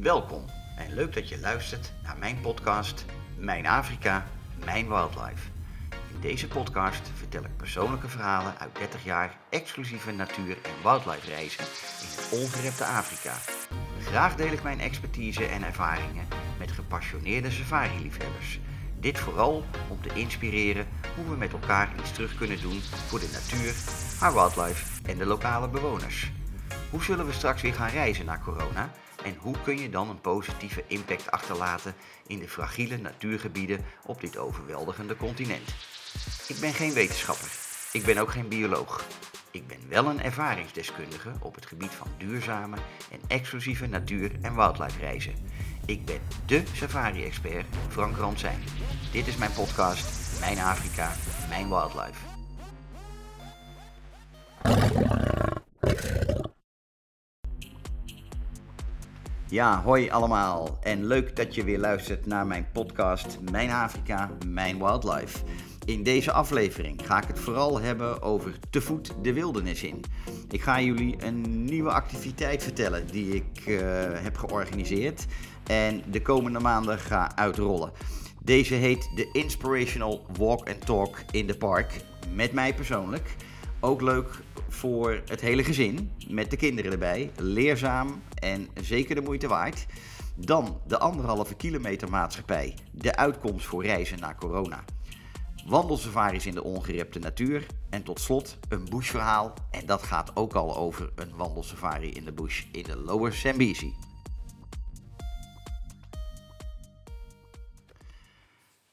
Welkom 0.00 0.44
en 0.76 0.94
leuk 0.94 1.14
dat 1.14 1.28
je 1.28 1.40
luistert 1.40 1.92
naar 2.02 2.18
mijn 2.18 2.40
podcast 2.40 3.04
Mijn 3.38 3.66
Afrika, 3.66 4.26
Mijn 4.64 4.88
Wildlife. 4.88 5.48
In 6.14 6.20
deze 6.20 6.48
podcast 6.48 7.10
vertel 7.14 7.42
ik 7.42 7.56
persoonlijke 7.56 8.08
verhalen 8.08 8.58
uit 8.58 8.76
30 8.76 9.04
jaar 9.04 9.38
exclusieve 9.50 10.12
natuur- 10.12 10.58
en 10.62 10.82
wildlife 10.82 11.26
reizen 11.26 11.64
in 11.64 12.06
het 12.06 12.28
ongerepte 12.42 12.84
Afrika. 12.84 13.34
Graag 14.00 14.36
deel 14.36 14.52
ik 14.52 14.62
mijn 14.62 14.80
expertise 14.80 15.44
en 15.44 15.62
ervaringen 15.62 16.28
met 16.58 16.72
gepassioneerde 16.72 17.50
safari-liefhebbers. 17.50 18.60
Dit 19.00 19.18
vooral 19.18 19.64
om 19.88 20.00
te 20.00 20.14
inspireren 20.14 20.86
hoe 21.16 21.28
we 21.30 21.36
met 21.36 21.52
elkaar 21.52 21.92
iets 21.98 22.12
terug 22.12 22.34
kunnen 22.34 22.60
doen 22.60 22.80
voor 22.80 23.20
de 23.20 23.30
natuur, 23.32 23.74
haar 24.20 24.32
wildlife 24.32 25.02
en 25.10 25.18
de 25.18 25.26
lokale 25.26 25.68
bewoners. 25.68 26.32
Hoe 26.90 27.02
zullen 27.02 27.26
we 27.26 27.32
straks 27.32 27.62
weer 27.62 27.74
gaan 27.74 27.90
reizen 27.90 28.24
na 28.24 28.38
corona? 28.38 28.90
En 29.24 29.36
hoe 29.38 29.54
kun 29.64 29.78
je 29.78 29.90
dan 29.90 30.08
een 30.08 30.20
positieve 30.20 30.84
impact 30.86 31.30
achterlaten 31.30 31.94
in 32.26 32.38
de 32.38 32.48
fragiele 32.48 32.96
natuurgebieden 32.96 33.84
op 34.06 34.20
dit 34.20 34.36
overweldigende 34.36 35.16
continent? 35.16 35.74
Ik 36.48 36.56
ben 36.60 36.72
geen 36.72 36.92
wetenschapper. 36.92 37.48
Ik 37.92 38.04
ben 38.04 38.18
ook 38.18 38.30
geen 38.30 38.48
bioloog. 38.48 39.04
Ik 39.50 39.66
ben 39.66 39.78
wel 39.88 40.06
een 40.06 40.22
ervaringsdeskundige 40.22 41.32
op 41.40 41.54
het 41.54 41.66
gebied 41.66 41.90
van 41.90 42.06
duurzame 42.18 42.76
en 43.10 43.20
exclusieve 43.26 43.86
natuur- 43.86 44.38
en 44.42 44.54
wildlife 44.54 44.98
reizen. 44.98 45.34
Ik 45.86 46.04
ben 46.04 46.20
dé 46.46 46.62
safari-expert 46.72 47.66
Frank 47.88 48.16
Ransijn. 48.16 48.62
Dit 49.12 49.26
is 49.26 49.36
mijn 49.36 49.52
podcast 49.52 50.40
Mijn 50.40 50.58
Afrika, 50.58 51.12
Mijn 51.48 51.68
Wildlife. 51.68 52.28
Ja, 59.50 59.82
hoi 59.82 60.10
allemaal 60.10 60.78
en 60.82 61.06
leuk 61.06 61.36
dat 61.36 61.54
je 61.54 61.64
weer 61.64 61.78
luistert 61.78 62.26
naar 62.26 62.46
mijn 62.46 62.66
podcast 62.72 63.38
Mijn 63.50 63.70
Afrika, 63.70 64.30
Mijn 64.46 64.78
Wildlife. 64.78 65.38
In 65.84 66.02
deze 66.02 66.32
aflevering 66.32 67.06
ga 67.06 67.22
ik 67.22 67.28
het 67.28 67.38
vooral 67.38 67.80
hebben 67.80 68.22
over 68.22 68.58
te 68.70 68.80
voet 68.80 69.12
de 69.22 69.32
wildernis 69.32 69.82
in. 69.82 70.04
Ik 70.50 70.62
ga 70.62 70.80
jullie 70.80 71.16
een 71.24 71.64
nieuwe 71.64 71.90
activiteit 71.90 72.62
vertellen 72.62 73.06
die 73.06 73.34
ik 73.34 73.66
uh, 73.66 73.80
heb 74.12 74.36
georganiseerd 74.36 75.26
en 75.66 76.02
de 76.10 76.22
komende 76.22 76.58
maanden 76.58 76.98
ga 76.98 77.36
uitrollen. 77.36 77.92
Deze 78.42 78.74
heet 78.74 79.10
de 79.14 79.28
Inspirational 79.32 80.26
Walk 80.38 80.68
and 80.68 80.86
Talk 80.86 81.22
in 81.30 81.46
the 81.46 81.56
Park. 81.56 82.00
Met 82.34 82.52
mij 82.52 82.74
persoonlijk. 82.74 83.36
Ook 83.82 84.00
leuk 84.00 84.38
voor 84.68 85.22
het 85.26 85.40
hele 85.40 85.64
gezin, 85.64 86.12
met 86.28 86.50
de 86.50 86.56
kinderen 86.56 86.92
erbij. 86.92 87.30
Leerzaam 87.36 88.22
en 88.34 88.68
zeker 88.80 89.14
de 89.14 89.20
moeite 89.20 89.48
waard. 89.48 89.86
Dan 90.34 90.80
de 90.86 90.98
anderhalve 90.98 91.54
kilometer 91.54 92.10
maatschappij. 92.10 92.74
De 92.92 93.16
uitkomst 93.16 93.66
voor 93.66 93.84
reizen 93.84 94.18
na 94.18 94.34
corona. 94.34 94.84
Wandelsafaris 95.66 96.46
in 96.46 96.54
de 96.54 96.62
ongerepte 96.62 97.18
natuur. 97.18 97.66
En 97.90 98.02
tot 98.02 98.20
slot 98.20 98.58
een 98.68 98.88
bushverhaal. 98.90 99.54
En 99.70 99.86
dat 99.86 100.02
gaat 100.02 100.36
ook 100.36 100.54
al 100.54 100.76
over 100.76 101.12
een 101.14 101.36
wandelsafari 101.36 102.10
in 102.10 102.24
de 102.24 102.32
bush 102.32 102.64
in 102.72 102.82
de 102.82 102.96
Lower 102.96 103.32
Zambezi. 103.32 103.94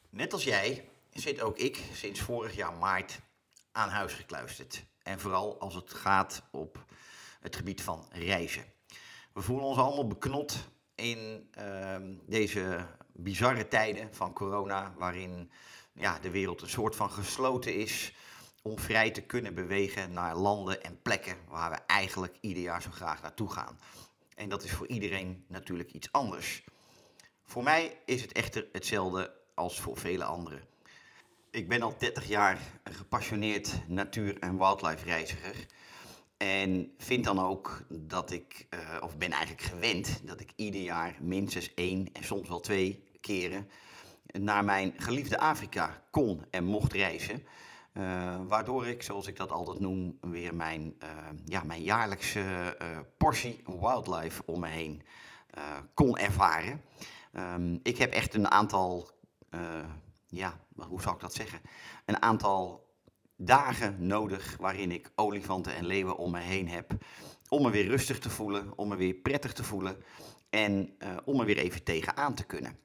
Net 0.09 0.33
als 0.33 0.43
jij 0.43 0.89
zit 1.13 1.41
ook 1.41 1.57
ik 1.57 1.79
sinds 1.93 2.19
vorig 2.19 2.55
jaar 2.55 2.73
maart 2.79 3.19
aan 3.77 3.89
huis 3.89 4.13
gekluisterd. 4.13 4.85
En 5.03 5.19
vooral 5.19 5.59
als 5.59 5.75
het 5.75 5.93
gaat 5.93 6.43
op 6.51 6.85
het 7.39 7.55
gebied 7.55 7.81
van 7.81 8.05
reizen. 8.11 8.65
We 9.33 9.41
voelen 9.41 9.65
ons 9.65 9.77
allemaal 9.77 10.07
beknot 10.07 10.57
in 10.95 11.49
uh, 11.59 11.95
deze 12.25 12.85
bizarre 13.13 13.67
tijden 13.67 14.13
van 14.13 14.33
corona, 14.33 14.93
waarin 14.97 15.51
ja, 15.93 16.19
de 16.19 16.29
wereld 16.29 16.61
een 16.61 16.69
soort 16.69 16.95
van 16.95 17.11
gesloten 17.11 17.75
is 17.75 18.13
om 18.61 18.79
vrij 18.79 19.11
te 19.11 19.21
kunnen 19.21 19.53
bewegen 19.53 20.13
naar 20.13 20.35
landen 20.35 20.83
en 20.83 21.01
plekken 21.01 21.37
waar 21.47 21.69
we 21.69 21.77
eigenlijk 21.87 22.37
ieder 22.41 22.63
jaar 22.63 22.81
zo 22.81 22.91
graag 22.91 23.21
naartoe 23.21 23.51
gaan. 23.51 23.79
En 24.35 24.49
dat 24.49 24.63
is 24.63 24.71
voor 24.71 24.87
iedereen 24.87 25.45
natuurlijk 25.47 25.91
iets 25.91 26.11
anders. 26.11 26.63
Voor 27.43 27.63
mij 27.63 28.01
is 28.05 28.21
het 28.21 28.31
echter 28.31 28.67
hetzelfde 28.71 29.33
als 29.53 29.79
voor 29.79 29.97
vele 29.97 30.23
anderen. 30.23 30.61
Ik 31.57 31.67
ben 31.67 31.81
al 31.81 31.95
30 31.97 32.27
jaar 32.27 32.59
een 32.83 32.93
gepassioneerd 32.93 33.73
natuur- 33.87 34.39
en 34.39 34.57
wildlife 34.57 35.05
reiziger. 35.05 35.65
En 36.37 36.93
vind 36.97 37.23
dan 37.23 37.39
ook 37.39 37.81
dat 37.89 38.31
ik, 38.31 38.67
uh, 38.69 38.79
of 39.03 39.17
ben 39.17 39.31
eigenlijk 39.31 39.61
gewend, 39.61 40.21
dat 40.23 40.39
ik 40.39 40.51
ieder 40.55 40.81
jaar 40.81 41.15
minstens 41.21 41.73
één 41.73 42.09
en 42.13 42.23
soms 42.23 42.47
wel 42.47 42.59
twee 42.59 43.03
keren 43.21 43.69
naar 44.25 44.63
mijn 44.63 44.93
geliefde 44.97 45.39
Afrika 45.39 46.03
kon 46.11 46.45
en 46.49 46.63
mocht 46.63 46.93
reizen. 46.93 47.43
Uh, 47.93 48.35
waardoor 48.47 48.87
ik, 48.87 49.03
zoals 49.03 49.27
ik 49.27 49.35
dat 49.35 49.51
altijd 49.51 49.79
noem, 49.79 50.17
weer 50.21 50.55
mijn, 50.55 50.95
uh, 51.03 51.09
ja, 51.45 51.63
mijn 51.63 51.83
jaarlijkse 51.83 52.77
portie 53.17 53.63
wildlife 53.65 54.43
om 54.45 54.59
me 54.59 54.67
heen 54.67 55.01
kon 55.93 56.17
ervaren. 56.17 56.81
Um, 57.33 57.79
ik 57.83 57.97
heb 57.97 58.13
echt 58.13 58.33
een 58.33 58.51
aantal 58.51 59.09
ja, 60.27 60.59
hoe 60.75 61.01
zou 61.01 61.15
ik 61.15 61.21
dat 61.21 61.33
zeggen? 61.33 61.61
Een 62.05 62.21
aantal 62.21 62.87
dagen 63.35 64.07
nodig 64.07 64.57
waarin 64.59 64.91
ik 64.91 65.11
olifanten 65.15 65.75
en 65.75 65.85
leeuwen 65.85 66.17
om 66.17 66.31
me 66.31 66.39
heen 66.39 66.69
heb. 66.69 66.91
Om 67.49 67.61
me 67.61 67.69
weer 67.69 67.87
rustig 67.87 68.19
te 68.19 68.29
voelen, 68.29 68.77
om 68.77 68.87
me 68.87 68.95
weer 68.95 69.13
prettig 69.13 69.53
te 69.53 69.63
voelen 69.63 70.03
en 70.49 70.95
uh, 70.99 71.17
om 71.25 71.37
me 71.37 71.45
weer 71.45 71.57
even 71.57 71.83
tegenaan 71.83 72.33
te 72.33 72.43
kunnen. 72.43 72.77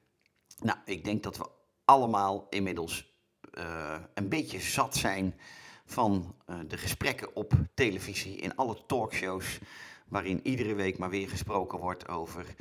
Nou, 0.61 0.77
ik 0.85 1.03
denk 1.03 1.23
dat 1.23 1.37
we 1.37 1.49
allemaal 1.85 2.47
inmiddels 2.49 3.13
uh, 3.57 3.95
een 4.13 4.29
beetje 4.29 4.59
zat 4.59 4.95
zijn 4.95 5.39
van 5.85 6.35
uh, 6.49 6.59
de 6.67 6.77
gesprekken 6.77 7.35
op 7.35 7.53
televisie 7.73 8.35
in 8.35 8.55
alle 8.55 8.85
talkshows. 8.85 9.59
Waarin 10.07 10.47
iedere 10.47 10.73
week 10.73 10.97
maar 10.97 11.09
weer 11.09 11.29
gesproken 11.29 11.79
wordt 11.79 12.07
over 12.07 12.55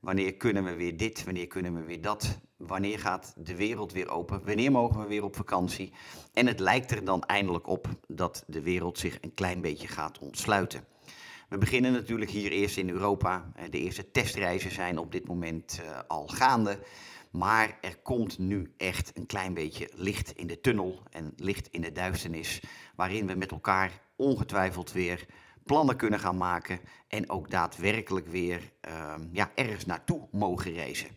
Wanneer 0.00 0.34
kunnen 0.34 0.64
we 0.64 0.74
weer 0.74 0.96
dit? 0.96 1.24
Wanneer 1.24 1.46
kunnen 1.46 1.74
we 1.74 1.82
weer 1.82 2.00
dat? 2.00 2.38
Wanneer 2.56 2.98
gaat 2.98 3.34
de 3.36 3.56
wereld 3.56 3.92
weer 3.92 4.08
open? 4.08 4.44
Wanneer 4.44 4.72
mogen 4.72 5.00
we 5.00 5.06
weer 5.06 5.24
op 5.24 5.36
vakantie? 5.36 5.92
En 6.32 6.46
het 6.46 6.60
lijkt 6.60 6.90
er 6.90 7.04
dan 7.04 7.22
eindelijk 7.22 7.66
op 7.66 7.88
dat 8.08 8.44
de 8.46 8.62
wereld 8.62 8.98
zich 8.98 9.18
een 9.20 9.34
klein 9.34 9.60
beetje 9.60 9.88
gaat 9.88 10.18
ontsluiten. 10.18 10.84
We 11.48 11.58
beginnen 11.58 11.92
natuurlijk 11.92 12.30
hier 12.30 12.50
eerst 12.50 12.76
in 12.76 12.90
Europa. 12.90 13.52
De 13.70 13.78
eerste 13.78 14.10
testreizen 14.10 14.70
zijn 14.70 14.98
op 14.98 15.12
dit 15.12 15.26
moment 15.26 15.80
uh, 15.82 15.98
al 16.08 16.28
gaande. 16.28 16.78
Maar 17.30 17.78
er 17.80 17.96
komt 18.02 18.38
nu 18.38 18.74
echt 18.76 19.10
een 19.14 19.26
klein 19.26 19.54
beetje 19.54 19.90
licht 19.94 20.30
in 20.30 20.46
de 20.46 20.60
tunnel 20.60 21.02
en 21.10 21.32
licht 21.36 21.68
in 21.70 21.80
de 21.80 21.92
duisternis. 21.92 22.62
Waarin 22.96 23.26
we 23.26 23.34
met 23.34 23.50
elkaar 23.50 24.00
ongetwijfeld 24.16 24.92
weer 24.92 25.26
plannen 25.70 25.96
kunnen 25.96 26.20
gaan 26.20 26.36
maken 26.36 26.80
en 27.08 27.30
ook 27.30 27.50
daadwerkelijk 27.50 28.26
weer 28.26 28.72
uh, 28.88 29.14
ja, 29.32 29.50
ergens 29.54 29.86
naartoe 29.86 30.28
mogen 30.30 30.72
reizen. 30.72 31.08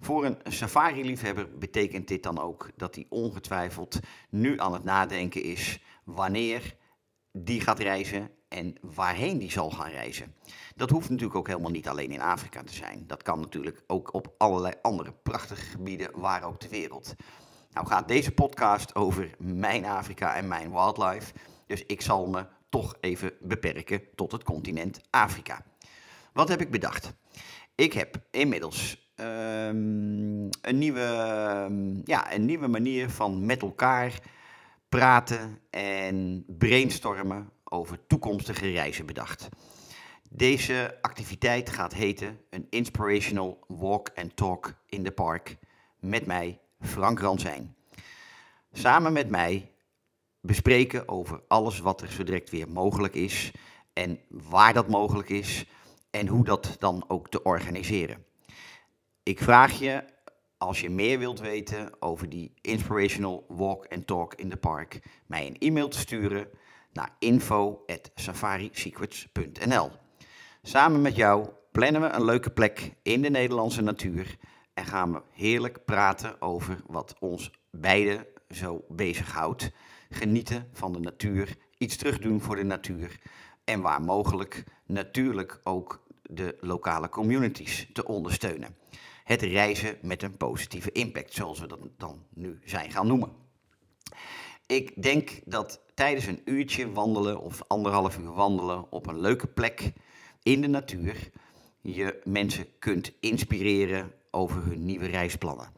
Voor 0.00 0.24
een 0.24 0.38
safari-liefhebber 0.44 1.58
betekent 1.58 2.08
dit 2.08 2.22
dan 2.22 2.38
ook 2.38 2.70
dat 2.76 2.94
hij 2.94 3.06
ongetwijfeld 3.08 3.98
nu 4.28 4.60
aan 4.60 4.72
het 4.72 4.84
nadenken 4.84 5.42
is 5.42 5.82
wanneer 6.04 6.76
die 7.32 7.60
gaat 7.60 7.78
reizen 7.78 8.30
en 8.48 8.74
waarheen 8.80 9.38
die 9.38 9.50
zal 9.50 9.70
gaan 9.70 9.90
reizen. 9.90 10.34
Dat 10.76 10.90
hoeft 10.90 11.10
natuurlijk 11.10 11.38
ook 11.38 11.46
helemaal 11.46 11.70
niet 11.70 11.88
alleen 11.88 12.10
in 12.10 12.20
Afrika 12.20 12.62
te 12.62 12.74
zijn. 12.74 13.04
Dat 13.06 13.22
kan 13.22 13.40
natuurlijk 13.40 13.82
ook 13.86 14.14
op 14.14 14.34
allerlei 14.38 14.74
andere 14.82 15.12
prachtige 15.12 15.66
gebieden 15.66 16.20
waar 16.20 16.42
ook 16.42 16.58
ter 16.58 16.70
wereld. 16.70 17.14
Nou 17.72 17.86
gaat 17.86 18.08
deze 18.08 18.32
podcast 18.32 18.94
over 18.94 19.30
mijn 19.38 19.84
Afrika 19.84 20.34
en 20.34 20.48
mijn 20.48 20.70
wildlife. 20.70 21.32
Dus 21.66 21.84
ik 21.86 22.00
zal 22.00 22.26
me 22.26 22.46
toch 22.70 22.96
even 23.00 23.32
beperken 23.40 24.02
tot 24.14 24.32
het 24.32 24.42
continent 24.42 25.00
Afrika. 25.10 25.64
Wat 26.32 26.48
heb 26.48 26.60
ik 26.60 26.70
bedacht? 26.70 27.12
Ik 27.74 27.92
heb 27.92 28.20
inmiddels 28.30 29.10
um, 29.16 30.48
een, 30.62 30.78
nieuwe, 30.78 31.00
um, 31.68 32.00
ja, 32.04 32.34
een 32.34 32.44
nieuwe 32.44 32.66
manier 32.66 33.10
van 33.10 33.46
met 33.46 33.62
elkaar 33.62 34.20
praten 34.88 35.58
en 35.70 36.44
brainstormen 36.46 37.50
over 37.64 38.06
toekomstige 38.06 38.70
reizen 38.70 39.06
bedacht. 39.06 39.48
Deze 40.28 40.98
activiteit 41.00 41.70
gaat 41.70 41.94
heten 41.94 42.40
een 42.50 42.66
Inspirational 42.70 43.64
Walk 43.66 44.10
and 44.14 44.36
Talk 44.36 44.74
in 44.86 45.02
the 45.02 45.10
Park 45.10 45.56
met 45.98 46.26
mij, 46.26 46.60
Frank 46.80 47.20
Ransijn. 47.20 47.74
Samen 48.72 49.12
met 49.12 49.30
mij 49.30 49.70
bespreken 50.40 51.08
over 51.08 51.42
alles 51.48 51.78
wat 51.78 52.00
er 52.00 52.12
zo 52.12 52.24
direct 52.24 52.50
weer 52.50 52.68
mogelijk 52.68 53.14
is 53.14 53.52
en 53.92 54.20
waar 54.28 54.72
dat 54.72 54.88
mogelijk 54.88 55.28
is 55.28 55.64
en 56.10 56.26
hoe 56.26 56.44
dat 56.44 56.76
dan 56.78 57.04
ook 57.08 57.28
te 57.28 57.42
organiseren. 57.42 58.24
Ik 59.22 59.38
vraag 59.38 59.78
je, 59.78 60.04
als 60.58 60.80
je 60.80 60.90
meer 60.90 61.18
wilt 61.18 61.40
weten 61.40 62.02
over 62.02 62.28
die 62.28 62.54
Inspirational 62.60 63.44
Walk 63.48 63.86
and 63.88 64.06
Talk 64.06 64.34
in 64.34 64.48
the 64.48 64.56
Park, 64.56 65.02
mij 65.26 65.46
een 65.46 65.58
e-mail 65.58 65.88
te 65.88 65.98
sturen 65.98 66.48
naar 66.92 67.16
info@safarisecrets.nl. 67.18 69.90
Samen 70.62 71.02
met 71.02 71.16
jou 71.16 71.48
plannen 71.72 72.00
we 72.00 72.08
een 72.08 72.24
leuke 72.24 72.50
plek 72.50 72.94
in 73.02 73.22
de 73.22 73.30
Nederlandse 73.30 73.82
natuur 73.82 74.36
en 74.74 74.84
gaan 74.84 75.12
we 75.12 75.22
heerlijk 75.32 75.84
praten 75.84 76.42
over 76.42 76.82
wat 76.86 77.14
ons 77.18 77.50
beiden 77.70 78.26
zo 78.48 78.84
bezighoudt. 78.88 79.70
Genieten 80.10 80.68
van 80.72 80.92
de 80.92 80.98
natuur, 80.98 81.56
iets 81.78 81.96
terugdoen 81.96 82.40
voor 82.40 82.56
de 82.56 82.62
natuur 82.62 83.20
en 83.64 83.80
waar 83.80 84.02
mogelijk 84.02 84.64
natuurlijk 84.86 85.60
ook 85.64 86.02
de 86.22 86.56
lokale 86.60 87.08
communities 87.08 87.88
te 87.92 88.06
ondersteunen. 88.06 88.76
Het 89.24 89.42
reizen 89.42 89.98
met 90.02 90.22
een 90.22 90.36
positieve 90.36 90.92
impact, 90.92 91.34
zoals 91.34 91.60
we 91.60 91.66
dat 91.66 91.80
dan 91.96 92.22
nu 92.34 92.58
zijn 92.64 92.90
gaan 92.90 93.06
noemen. 93.06 93.32
Ik 94.66 95.02
denk 95.02 95.40
dat 95.44 95.80
tijdens 95.94 96.26
een 96.26 96.42
uurtje 96.44 96.92
wandelen 96.92 97.40
of 97.40 97.62
anderhalf 97.66 98.18
uur 98.18 98.32
wandelen 98.32 98.92
op 98.92 99.06
een 99.06 99.20
leuke 99.20 99.46
plek 99.46 99.92
in 100.42 100.60
de 100.60 100.66
natuur 100.66 101.30
je 101.80 102.20
mensen 102.24 102.66
kunt 102.78 103.12
inspireren 103.20 104.12
over 104.30 104.64
hun 104.64 104.84
nieuwe 104.84 105.06
reisplannen. 105.06 105.72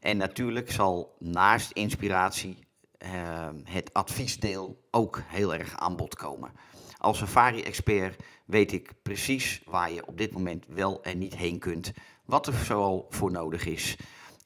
En 0.00 0.16
natuurlijk 0.16 0.70
zal 0.70 1.16
naast 1.18 1.70
inspiratie 1.70 2.67
uh, 3.04 3.48
het 3.64 3.94
adviesdeel 3.94 4.80
ook 4.90 5.22
heel 5.26 5.54
erg 5.54 5.76
aan 5.76 5.96
bod 5.96 6.14
komen. 6.14 6.52
Als 6.98 7.18
safari-expert 7.18 8.22
weet 8.44 8.72
ik 8.72 8.92
precies 9.02 9.62
waar 9.64 9.92
je 9.92 10.06
op 10.06 10.18
dit 10.18 10.32
moment 10.32 10.64
wel 10.68 11.02
en 11.02 11.18
niet 11.18 11.36
heen 11.36 11.58
kunt, 11.58 11.92
wat 12.24 12.46
er 12.46 12.54
zoal 12.54 13.06
voor 13.08 13.30
nodig 13.30 13.66
is 13.66 13.96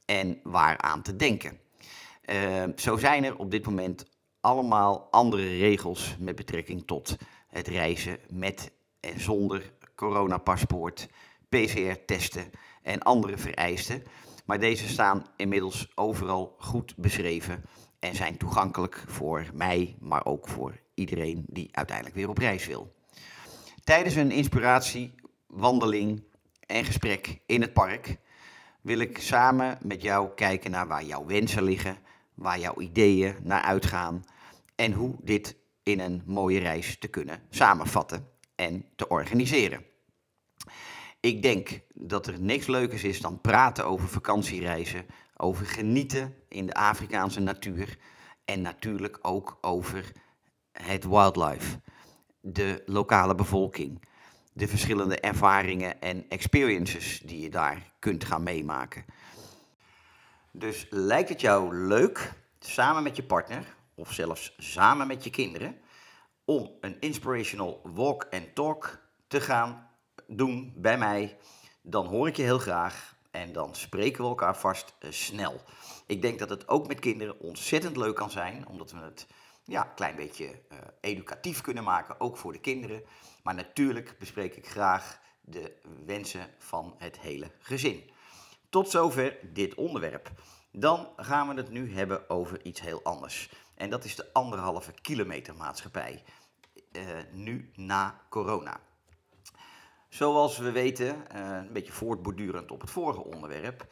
en 0.05 0.41
waar 0.43 0.79
aan 0.79 1.03
te 1.03 1.17
denken. 1.17 1.61
Uh, 2.25 2.63
zo 2.77 2.97
zijn 2.97 3.25
er 3.25 3.37
op 3.37 3.51
dit 3.51 3.67
moment 3.67 4.05
allemaal 4.41 5.09
andere 5.11 5.57
regels 5.57 6.17
met 6.19 6.37
betrekking 6.37 6.87
tot 6.87 7.17
het 7.49 7.69
reizen 7.69 8.19
met 8.31 8.73
en 9.01 9.21
zonder 9.21 9.73
coronapaspoort, 9.95 11.09
PCR-testen 11.49 12.51
en 12.83 13.03
andere 13.03 13.39
vereisten. 13.39 14.03
Maar 14.45 14.61
deze 14.61 14.89
staan 14.89 15.27
inmiddels 15.37 15.93
overal 15.95 16.55
goed 16.59 16.97
beschreven 16.97 17.65
en 18.03 18.15
zijn 18.15 18.37
toegankelijk 18.37 19.05
voor 19.07 19.47
mij, 19.55 19.97
maar 20.01 20.25
ook 20.25 20.49
voor 20.49 20.81
iedereen 20.95 21.45
die 21.47 21.69
uiteindelijk 21.73 22.17
weer 22.17 22.29
op 22.29 22.39
reis 22.39 22.67
wil. 22.67 22.95
Tijdens 23.85 24.15
een 24.15 24.31
inspiratie, 24.31 25.15
wandeling 25.47 26.23
en 26.67 26.85
gesprek 26.85 27.41
in 27.47 27.61
het 27.61 27.73
park 27.73 28.17
wil 28.81 28.99
ik 28.99 29.19
samen 29.19 29.79
met 29.83 30.03
jou 30.03 30.35
kijken 30.35 30.71
naar 30.71 30.87
waar 30.87 31.05
jouw 31.05 31.27
wensen 31.27 31.63
liggen, 31.63 31.99
waar 32.35 32.59
jouw 32.59 32.81
ideeën 32.81 33.37
naar 33.43 33.63
uitgaan 33.63 34.25
en 34.75 34.93
hoe 34.93 35.17
dit 35.21 35.57
in 35.83 36.01
een 36.01 36.23
mooie 36.27 36.59
reis 36.59 36.99
te 36.99 37.09
kunnen 37.09 37.43
samenvatten 37.51 38.29
en 38.55 38.85
te 38.97 39.09
organiseren. 39.09 39.85
Ik 41.21 41.43
denk 41.43 41.81
dat 41.95 42.27
er 42.27 42.41
niks 42.41 42.67
leukers 42.67 43.05
is 43.05 43.21
dan 43.21 43.41
praten 43.41 43.87
over 43.87 44.09
vakantiereizen, 44.09 45.07
over 45.43 45.67
genieten 45.67 46.35
in 46.49 46.67
de 46.67 46.75
Afrikaanse 46.75 47.41
natuur 47.41 47.99
en 48.45 48.61
natuurlijk 48.61 49.19
ook 49.23 49.59
over 49.61 50.13
het 50.73 51.05
wildlife, 51.05 51.81
de 52.41 52.83
lokale 52.87 53.35
bevolking, 53.35 54.03
de 54.53 54.69
verschillende 54.69 55.21
ervaringen 55.21 56.01
en 56.01 56.29
experiences 56.29 57.21
die 57.21 57.41
je 57.41 57.51
daar 57.51 57.93
kunt 57.99 58.25
gaan 58.25 58.43
meemaken. 58.43 59.05
Dus 60.53 60.87
lijkt 60.91 61.29
het 61.29 61.41
jou 61.41 61.77
leuk, 61.77 62.33
samen 62.59 63.03
met 63.03 63.17
je 63.17 63.25
partner 63.25 63.65
of 63.95 64.13
zelfs 64.13 64.55
samen 64.59 65.07
met 65.07 65.25
je 65.25 65.31
kinderen, 65.31 65.77
om 66.45 66.71
een 66.81 66.97
inspirational 67.01 67.81
walk 67.95 68.27
and 68.31 68.55
talk 68.55 68.99
te 69.27 69.41
gaan 69.41 69.89
doen 70.27 70.73
bij 70.77 70.99
mij, 70.99 71.37
dan 71.83 72.07
hoor 72.07 72.29
ik 72.29 72.37
je 72.37 72.43
heel 72.43 72.59
graag 72.59 73.17
en 73.33 73.53
dan 73.53 73.75
spreken 73.75 74.23
we 74.23 74.29
elkaar 74.29 74.57
vast 74.57 74.95
eh, 74.99 75.11
snel. 75.11 75.61
Ik 76.07 76.23
denk 76.23 76.39
dat 76.39 76.51
het 76.51 76.69
ook 76.69 76.89
met 76.89 76.99
kinderen 76.99 77.41
ontzettend 77.41 77.97
leuk 77.97 78.17
kan 78.17 78.31
zijn, 78.31 78.67
omdat 78.67 78.91
we 78.91 78.99
het 78.99 79.27
ja, 79.65 79.85
een 79.85 79.95
klein 79.95 80.17
beetje 80.17 80.45
uh, 80.45 80.79
educatief 81.01 81.61
kunnen 81.61 81.85
maken, 81.85 82.21
ook 82.21 82.37
voor 82.37 82.53
de 82.53 82.61
kinderen. 82.61 83.03
Maar 83.43 83.55
natuurlijk 83.55 84.19
bespreek 84.19 84.57
ik 84.57 84.69
graag 84.69 85.21
de 85.41 85.73
wensen 86.07 86.49
van 86.59 86.95
het 86.99 87.19
hele 87.19 87.51
gezin. 87.59 88.11
Tot 88.69 88.91
zover 88.91 89.39
dit 89.43 89.75
onderwerp. 89.75 90.31
Dan 90.73 91.09
gaan 91.17 91.49
we 91.49 91.55
het 91.55 91.71
nu 91.71 91.95
hebben 91.95 92.31
over 92.31 92.65
iets 92.65 92.81
heel 92.81 93.03
anders. 93.03 93.53
En 93.75 93.91
dat 93.91 94.05
is 94.05 94.17
de 94.17 94.33
anderhalve 94.33 94.93
kilometer 94.93 95.55
maatschappij. 95.55 96.23
Uh, 96.93 97.03
nu 97.33 97.71
na 97.75 98.21
corona. 98.29 98.81
Zoals 100.13 100.59
we 100.59 100.73
weten, 100.73 101.25
uh, 101.35 101.57
een 101.57 101.73
beetje 101.73 101.93
voortbordurend 101.93 102.71
op 102.71 102.81
het 102.81 102.91
vorige 102.91 103.25
onderwerp, 103.25 103.87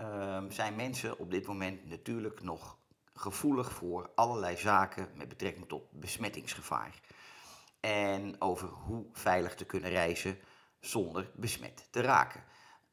uh, 0.00 0.42
zijn 0.48 0.76
mensen 0.76 1.18
op 1.18 1.30
dit 1.30 1.46
moment 1.46 1.88
natuurlijk 1.88 2.42
nog 2.42 2.78
gevoelig 3.14 3.72
voor 3.72 4.10
allerlei 4.14 4.56
zaken 4.56 5.08
met 5.14 5.28
betrekking 5.28 5.68
tot 5.68 5.90
besmettingsgevaar. 5.90 7.00
En 7.80 8.40
over 8.40 8.68
hoe 8.68 9.06
veilig 9.12 9.54
te 9.54 9.64
kunnen 9.64 9.90
reizen 9.90 10.38
zonder 10.80 11.30
besmet 11.34 11.88
te 11.90 12.00
raken. 12.00 12.44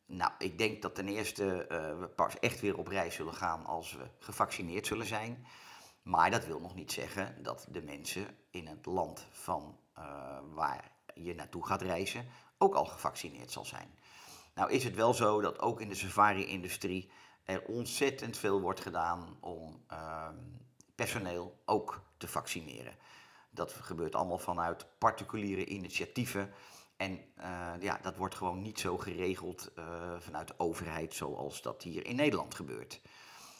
Nou, 0.05 0.31
ik 0.37 0.57
denk 0.57 0.81
dat 0.81 0.95
ten 0.95 1.07
eerste 1.07 1.67
uh, 1.71 1.99
we 1.99 2.07
pas 2.07 2.39
echt 2.39 2.59
weer 2.59 2.77
op 2.77 2.87
reis 2.87 3.15
zullen 3.15 3.35
gaan 3.35 3.65
als 3.65 3.93
we 3.93 4.03
gevaccineerd 4.19 4.87
zullen 4.87 5.07
zijn. 5.07 5.45
Maar 6.03 6.31
dat 6.31 6.45
wil 6.45 6.59
nog 6.59 6.75
niet 6.75 6.91
zeggen 6.91 7.43
dat 7.43 7.67
de 7.69 7.81
mensen 7.81 8.37
in 8.49 8.67
het 8.67 8.85
land 8.85 9.27
van 9.31 9.77
uh, 9.97 10.03
waar 10.53 10.91
je 11.13 11.35
naartoe 11.35 11.65
gaat 11.65 11.81
reizen 11.81 12.25
ook 12.61 12.75
al 12.75 12.85
gevaccineerd 12.85 13.51
zal 13.51 13.65
zijn. 13.65 13.99
Nou 14.53 14.71
is 14.71 14.83
het 14.83 14.95
wel 14.95 15.13
zo 15.13 15.41
dat 15.41 15.59
ook 15.59 15.81
in 15.81 15.89
de 15.89 15.95
safari-industrie 15.95 17.11
er 17.43 17.63
ontzettend 17.65 18.37
veel 18.37 18.61
wordt 18.61 18.79
gedaan 18.79 19.37
om 19.39 19.83
uh, 19.91 20.27
personeel 20.95 21.61
ook 21.65 22.01
te 22.17 22.27
vaccineren. 22.27 22.95
Dat 23.49 23.71
gebeurt 23.71 24.15
allemaal 24.15 24.37
vanuit 24.37 24.85
particuliere 24.97 25.65
initiatieven. 25.65 26.53
En 26.97 27.11
uh, 27.37 27.71
ja, 27.79 27.99
dat 28.01 28.15
wordt 28.15 28.35
gewoon 28.35 28.61
niet 28.61 28.79
zo 28.79 28.97
geregeld 28.97 29.71
uh, 29.75 29.85
vanuit 30.19 30.47
de 30.47 30.53
overheid 30.57 31.13
zoals 31.13 31.61
dat 31.61 31.83
hier 31.83 32.05
in 32.05 32.15
Nederland 32.15 32.55
gebeurt. 32.55 33.01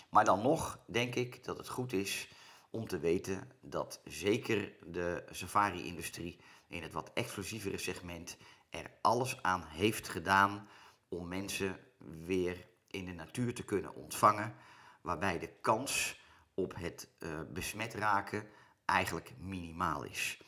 Maar 0.09 0.25
dan 0.25 0.41
nog 0.41 0.79
denk 0.85 1.15
ik 1.15 1.43
dat 1.43 1.57
het 1.57 1.69
goed 1.69 1.93
is 1.93 2.29
om 2.69 2.87
te 2.87 2.99
weten 2.99 3.51
dat 3.61 4.01
zeker 4.03 4.73
de 4.85 5.23
safari-industrie 5.31 6.39
in 6.67 6.83
het 6.83 6.93
wat 6.93 7.11
exclusievere 7.13 7.77
segment 7.77 8.37
er 8.71 8.91
alles 9.01 9.43
aan 9.43 9.63
heeft 9.67 10.09
gedaan 10.09 10.67
om 11.09 11.27
mensen 11.27 11.79
weer 12.25 12.67
in 12.87 13.05
de 13.05 13.13
natuur 13.13 13.53
te 13.53 13.63
kunnen 13.63 13.95
ontvangen, 13.95 14.55
waarbij 15.01 15.39
de 15.39 15.53
kans 15.61 16.21
op 16.53 16.75
het 16.75 17.09
uh, 17.19 17.39
besmet 17.53 17.93
raken 17.93 18.47
eigenlijk 18.85 19.33
minimaal 19.37 20.03
is. 20.03 20.41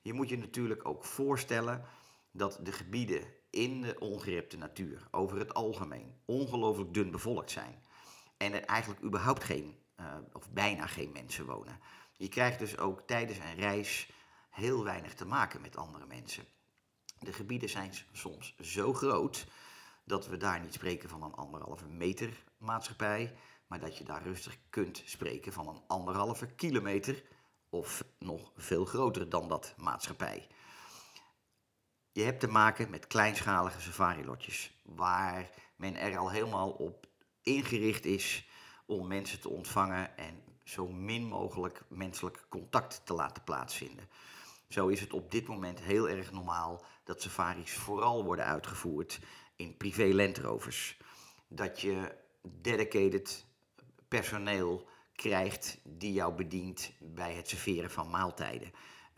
Je 0.00 0.12
moet 0.12 0.28
je 0.28 0.38
natuurlijk 0.38 0.88
ook 0.88 1.04
voorstellen 1.04 1.84
dat 2.32 2.58
de 2.62 2.72
gebieden 2.72 3.24
in 3.50 3.80
de 3.80 3.98
ongerepte 3.98 4.56
natuur 4.56 5.06
over 5.10 5.38
het 5.38 5.54
algemeen 5.54 6.20
ongelooflijk 6.24 6.94
dun 6.94 7.10
bevolkt 7.10 7.50
zijn 7.50 7.82
en 8.36 8.52
er 8.52 8.64
eigenlijk 8.64 9.02
überhaupt 9.02 9.44
geen 9.44 9.78
uh, 10.00 10.06
of 10.32 10.50
bijna 10.50 10.86
geen 10.86 11.12
mensen 11.12 11.46
wonen. 11.46 11.80
Je 12.12 12.28
krijgt 12.28 12.58
dus 12.58 12.78
ook 12.78 13.00
tijdens 13.06 13.38
een 13.38 13.54
reis 13.54 14.12
heel 14.50 14.84
weinig 14.84 15.14
te 15.14 15.24
maken 15.24 15.60
met 15.60 15.76
andere 15.76 16.06
mensen. 16.06 16.44
De 17.20 17.32
gebieden 17.32 17.68
zijn 17.68 17.92
soms 18.12 18.54
zo 18.60 18.92
groot 18.92 19.46
dat 20.04 20.26
we 20.26 20.36
daar 20.36 20.60
niet 20.60 20.74
spreken 20.74 21.08
van 21.08 21.22
een 21.22 21.34
anderhalve 21.34 21.86
meter 21.86 22.44
maatschappij, 22.58 23.34
maar 23.66 23.80
dat 23.80 23.98
je 23.98 24.04
daar 24.04 24.22
rustig 24.22 24.56
kunt 24.70 25.02
spreken 25.04 25.52
van 25.52 25.68
een 25.68 25.82
anderhalve 25.86 26.46
kilometer 26.46 27.22
of 27.68 28.04
nog 28.18 28.52
veel 28.56 28.84
groter 28.84 29.28
dan 29.28 29.48
dat 29.48 29.74
maatschappij. 29.76 30.46
Je 32.12 32.22
hebt 32.22 32.40
te 32.40 32.48
maken 32.48 32.90
met 32.90 33.06
kleinschalige 33.06 33.80
safari-lotjes, 33.80 34.80
waar 34.82 35.50
men 35.76 35.96
er 35.96 36.18
al 36.18 36.30
helemaal 36.30 36.70
op 36.70 37.06
ingericht 37.42 38.04
is 38.04 38.48
om 38.86 39.06
mensen 39.06 39.40
te 39.40 39.48
ontvangen 39.48 40.16
en 40.16 40.42
zo 40.64 40.88
min 40.88 41.24
mogelijk 41.24 41.82
menselijk 41.88 42.46
contact 42.48 43.00
te 43.04 43.14
laten 43.14 43.44
plaatsvinden. 43.44 44.08
Zo 44.70 44.88
is 44.88 45.00
het 45.00 45.12
op 45.12 45.30
dit 45.30 45.46
moment 45.46 45.80
heel 45.80 46.08
erg 46.08 46.32
normaal 46.32 46.84
dat 47.04 47.22
safaris 47.22 47.72
vooral 47.72 48.24
worden 48.24 48.44
uitgevoerd 48.44 49.20
in 49.56 49.76
privé 49.76 50.04
landrovers. 50.04 50.98
Dat 51.48 51.80
je 51.80 52.14
dedicated 52.42 53.46
personeel 54.08 54.88
krijgt 55.12 55.78
die 55.82 56.12
jou 56.12 56.34
bedient 56.34 56.92
bij 56.98 57.34
het 57.34 57.48
serveren 57.48 57.90
van 57.90 58.10
maaltijden. 58.10 58.72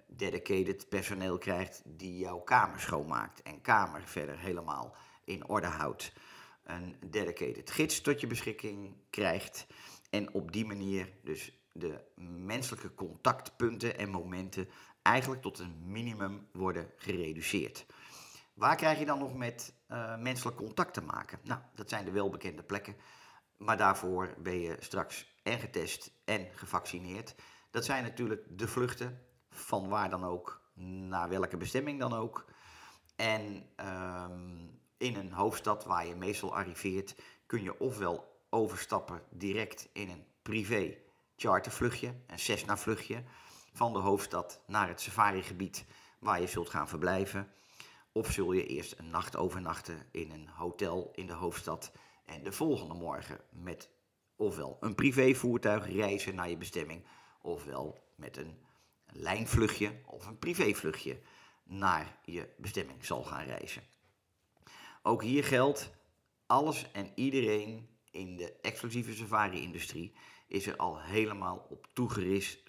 Dedicated 0.06 0.88
personeel 0.88 1.38
krijgt 1.38 1.82
die 1.84 2.18
jouw 2.18 2.38
kamer 2.38 2.80
schoonmaakt 2.80 3.42
en 3.42 3.60
kamer 3.60 4.02
verder 4.04 4.38
helemaal 4.38 4.96
in 5.24 5.48
orde 5.48 5.66
houdt. 5.66 6.12
Een 6.64 6.96
dedicated 7.06 7.70
gids 7.70 8.00
tot 8.00 8.20
je 8.20 8.26
beschikking 8.26 8.96
krijgt 9.10 9.66
en 10.10 10.34
op 10.34 10.52
die 10.52 10.66
manier 10.66 11.12
dus 11.22 11.62
de 11.72 12.00
menselijke 12.44 12.94
contactpunten 12.94 13.98
en 13.98 14.10
momenten 14.10 14.68
eigenlijk 15.02 15.42
tot 15.42 15.58
een 15.58 15.82
minimum 15.84 16.48
worden 16.52 16.90
gereduceerd. 16.96 17.86
Waar 18.54 18.76
krijg 18.76 18.98
je 18.98 19.04
dan 19.04 19.18
nog 19.18 19.34
met 19.34 19.74
uh, 19.88 20.16
menselijk 20.18 20.56
contact 20.56 20.94
te 20.94 21.02
maken? 21.02 21.38
Nou, 21.42 21.60
dat 21.74 21.88
zijn 21.88 22.04
de 22.04 22.10
welbekende 22.10 22.62
plekken. 22.62 22.96
Maar 23.56 23.76
daarvoor 23.76 24.34
ben 24.38 24.60
je 24.60 24.76
straks 24.78 25.36
en 25.42 25.58
getest 25.58 26.12
en 26.24 26.48
gevaccineerd. 26.54 27.34
Dat 27.70 27.84
zijn 27.84 28.02
natuurlijk 28.02 28.42
de 28.48 28.68
vluchten, 28.68 29.20
van 29.50 29.88
waar 29.88 30.10
dan 30.10 30.24
ook, 30.24 30.70
naar 31.08 31.28
welke 31.28 31.56
bestemming 31.56 32.00
dan 32.00 32.12
ook. 32.12 32.44
En 33.16 33.68
um, 33.76 34.80
in 34.96 35.16
een 35.16 35.32
hoofdstad 35.32 35.84
waar 35.84 36.06
je 36.06 36.14
meestal 36.14 36.54
arriveert, 36.54 37.14
kun 37.46 37.62
je 37.62 37.78
ofwel 37.78 38.44
overstappen 38.50 39.22
direct 39.30 39.88
in 39.92 40.08
een 40.08 40.26
privé 40.42 40.96
chartervluchtje, 41.36 42.14
een 42.26 42.38
Cessna 42.38 42.76
vluchtje, 42.76 43.24
van 43.72 43.92
de 43.92 43.98
hoofdstad 43.98 44.62
naar 44.66 44.88
het 44.88 45.00
safarigebied 45.00 45.84
waar 46.18 46.40
je 46.40 46.46
zult 46.46 46.70
gaan 46.70 46.88
verblijven. 46.88 47.52
Of 48.12 48.30
zul 48.30 48.52
je 48.52 48.66
eerst 48.66 48.94
een 48.98 49.10
nacht 49.10 49.36
overnachten 49.36 50.06
in 50.10 50.30
een 50.30 50.48
hotel 50.48 51.10
in 51.14 51.26
de 51.26 51.32
hoofdstad 51.32 51.92
en 52.24 52.42
de 52.42 52.52
volgende 52.52 52.94
morgen 52.94 53.40
met 53.50 53.88
ofwel 54.36 54.76
een 54.80 54.94
privévoertuig 54.94 55.92
reizen 55.92 56.34
naar 56.34 56.48
je 56.48 56.56
bestemming, 56.56 57.04
ofwel 57.40 58.04
met 58.14 58.36
een 58.36 58.58
lijnvluchtje 59.06 60.00
of 60.06 60.26
een 60.26 60.38
privévluchtje 60.38 61.20
naar 61.64 62.18
je 62.24 62.48
bestemming 62.58 63.04
zal 63.04 63.24
gaan 63.24 63.44
reizen. 63.44 63.82
Ook 65.02 65.22
hier 65.22 65.44
geldt, 65.44 65.90
alles 66.46 66.90
en 66.92 67.12
iedereen 67.14 67.88
in 68.10 68.36
de 68.36 68.52
exclusieve 68.60 69.14
safari-industrie 69.14 70.12
is 70.48 70.66
er 70.66 70.76
al 70.76 71.00
helemaal 71.00 71.66
op 71.70 71.86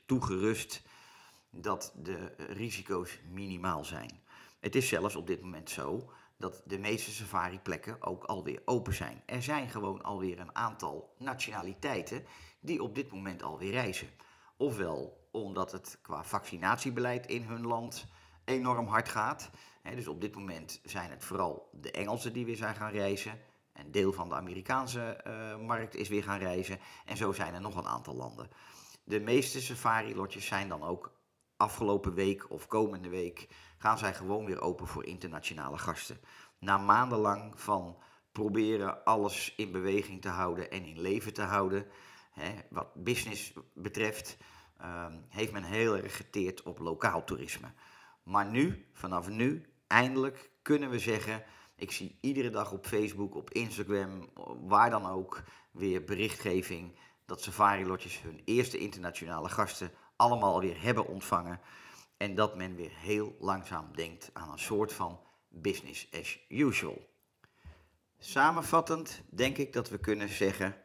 toegerust 0.06 0.84
dat 1.56 1.94
de 1.96 2.36
risico's 2.38 3.20
minimaal 3.32 3.84
zijn. 3.86 4.22
Het 4.60 4.76
is 4.76 4.88
zelfs 4.88 5.16
op 5.16 5.28
dit 5.28 5.42
moment 5.42 5.70
zo 5.70 6.12
dat 6.38 6.62
de 6.66 6.80
meeste 6.80 7.12
safari-plekken 7.12 8.02
ook 8.02 8.24
alweer 8.24 8.62
open 8.66 8.94
zijn. 8.94 9.22
Er 9.26 9.44
zijn 9.44 9.70
gewoon 9.70 10.02
alweer 10.02 10.40
een 10.40 10.56
aantal 10.56 11.14
nationaliteiten 11.18 12.26
die 12.60 12.84
op 12.84 12.96
dit 12.96 13.12
moment 13.12 13.44
alweer 13.44 13.72
reizen. 13.72 14.10
Ofwel 14.58 15.28
omdat 15.32 15.72
het 15.72 16.00
qua 16.02 16.24
vaccinatiebeleid 16.24 17.28
in 17.28 17.44
hun 17.44 17.68
land 17.68 18.06
enorm 18.46 18.88
hard 18.88 19.10
gaat. 19.10 19.50
dus 19.96 20.08
op 20.08 20.22
dit 20.22 20.36
moment 20.36 20.80
zijn 20.84 21.10
het 21.10 21.24
vooral 21.24 21.70
de 21.72 21.92
Engelsen 21.92 22.34
die 22.34 22.46
weer 22.46 22.56
zijn 22.56 22.76
gaan 22.76 22.92
reizen. 22.92 23.40
Een 23.74 23.92
deel 23.92 24.14
van 24.14 24.30
de 24.30 24.36
Amerikaanse 24.36 25.24
uh, 25.28 25.66
markt 25.66 25.96
is 25.96 26.10
weer 26.10 26.24
gaan 26.24 26.40
reizen. 26.40 26.80
En 27.06 27.18
zo 27.18 27.32
zijn 27.32 27.54
er 27.54 27.62
nog 27.62 27.76
een 27.76 27.88
aantal 27.88 28.16
landen. 28.16 28.50
De 29.04 29.20
meeste 29.20 29.62
safari-lotjes 29.62 30.46
zijn 30.46 30.70
dan 30.70 30.84
ook 30.84 31.12
afgelopen 31.58 32.14
week 32.14 32.50
of 32.50 32.68
komende 32.68 33.10
week 33.10 33.48
gaan 33.78 33.98
zij 33.98 34.14
gewoon 34.14 34.46
weer 34.46 34.62
open 34.62 34.88
voor 34.88 35.06
internationale 35.06 35.78
gasten. 35.78 36.20
Na 36.60 36.78
maandenlang 36.78 37.62
van 37.62 37.98
proberen 38.32 39.04
alles 39.04 39.54
in 39.56 39.72
beweging 39.72 40.22
te 40.22 40.30
houden 40.30 40.72
en 40.72 40.86
in 40.86 41.02
leven 41.02 41.34
te 41.34 41.42
houden, 41.42 41.86
hè, 42.32 42.52
wat 42.70 42.94
business 42.94 43.54
betreft, 43.74 44.38
um, 44.82 45.26
heeft 45.30 45.52
men 45.52 45.64
heel 45.64 45.98
erg 45.98 46.16
geteerd 46.16 46.64
op 46.64 46.80
lokaal 46.80 47.24
toerisme. 47.24 47.74
Maar 48.24 48.46
nu, 48.46 48.86
vanaf 48.94 49.30
nu, 49.30 49.66
eindelijk 49.88 50.52
kunnen 50.62 50.90
we 50.90 51.00
zeggen. 51.00 51.44
Ik 51.76 51.92
zie 51.92 52.18
iedere 52.22 52.50
dag 52.50 52.72
op 52.72 52.86
Facebook, 52.86 53.36
op 53.36 53.52
Instagram, 53.52 54.30
waar 54.68 54.90
dan 54.90 55.06
ook, 55.06 55.44
weer 55.72 56.04
berichtgeving 56.04 56.96
dat 57.26 57.42
safari-lotjes 57.42 58.22
hun 58.22 58.42
eerste 58.46 58.78
internationale 58.78 59.50
gasten 59.50 59.92
allemaal 60.24 60.54
alweer 60.54 60.82
hebben 60.82 61.08
ontvangen. 61.08 61.60
En 62.18 62.36
dat 62.36 62.56
men 62.56 62.76
weer 62.76 62.92
heel 62.94 63.36
langzaam 63.40 63.90
denkt 63.96 64.30
aan 64.34 64.52
een 64.52 64.60
soort 64.60 64.94
van 64.94 65.20
business 65.50 66.08
as 66.12 66.40
usual. 66.50 67.10
Samenvattend 68.20 69.22
denk 69.30 69.58
ik 69.58 69.74
dat 69.74 69.90
we 69.90 69.98
kunnen 69.98 70.30
zeggen: 70.30 70.76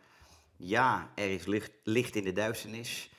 ja, 0.57 1.13
er 1.15 1.31
is 1.31 1.47
licht, 1.47 1.71
licht 1.83 2.17
in 2.17 2.25
de 2.25 2.33
duisternis. 2.33 3.11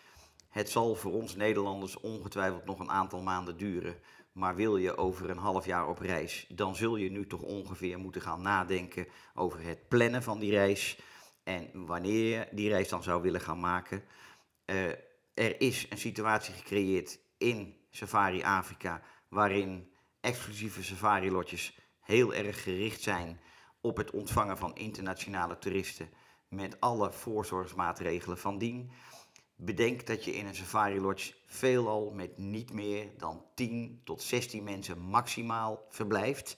Het 0.49 0.69
zal 0.69 0.95
voor 0.95 1.13
ons 1.13 1.35
Nederlanders 1.35 1.99
ongetwijfeld 1.99 2.65
nog 2.65 2.79
een 2.79 2.91
aantal 2.91 3.21
maanden 3.21 3.57
duren. 3.57 3.95
Maar 4.31 4.55
wil 4.55 4.77
je 4.77 4.97
over 4.97 5.29
een 5.29 5.37
half 5.37 5.65
jaar 5.65 5.87
op 5.87 5.99
reis, 5.99 6.45
dan 6.49 6.75
zul 6.75 6.95
je 6.95 7.11
nu 7.11 7.27
toch 7.27 7.41
ongeveer 7.41 7.99
moeten 7.99 8.21
gaan 8.21 8.41
nadenken 8.41 9.07
over 9.33 9.63
het 9.63 9.87
plannen 9.87 10.23
van 10.23 10.39
die 10.39 10.51
reis. 10.51 10.99
En 11.43 11.69
wanneer 11.73 12.37
je 12.37 12.47
die 12.51 12.69
reis 12.69 12.89
dan 12.89 13.03
zou 13.03 13.21
willen 13.21 13.41
gaan 13.41 13.59
maken. 13.59 14.03
Uh, 14.65 14.91
er 15.39 15.61
is 15.61 15.85
een 15.89 15.97
situatie 15.97 16.53
gecreëerd 16.53 17.19
in 17.37 17.75
Safari 17.89 18.43
Afrika 18.43 19.01
waarin 19.27 19.91
exclusieve 20.19 20.83
safari-lotjes 20.83 21.79
heel 21.99 22.33
erg 22.33 22.63
gericht 22.63 23.01
zijn 23.01 23.39
op 23.81 23.97
het 23.97 24.11
ontvangen 24.11 24.57
van 24.57 24.75
internationale 24.75 25.57
toeristen 25.57 26.09
met 26.47 26.79
alle 26.79 27.11
voorzorgsmaatregelen 27.11 28.37
van 28.37 28.57
dien. 28.57 28.91
Bedenk 29.55 30.07
dat 30.07 30.25
je 30.25 30.35
in 30.35 30.45
een 30.45 30.55
safari 30.55 31.01
lodge 31.01 31.33
veelal 31.45 32.11
met 32.11 32.37
niet 32.37 32.73
meer 32.73 33.07
dan 33.17 33.45
10 33.55 34.01
tot 34.03 34.21
16 34.21 34.63
mensen 34.63 34.99
maximaal 34.99 35.85
verblijft. 35.89 36.57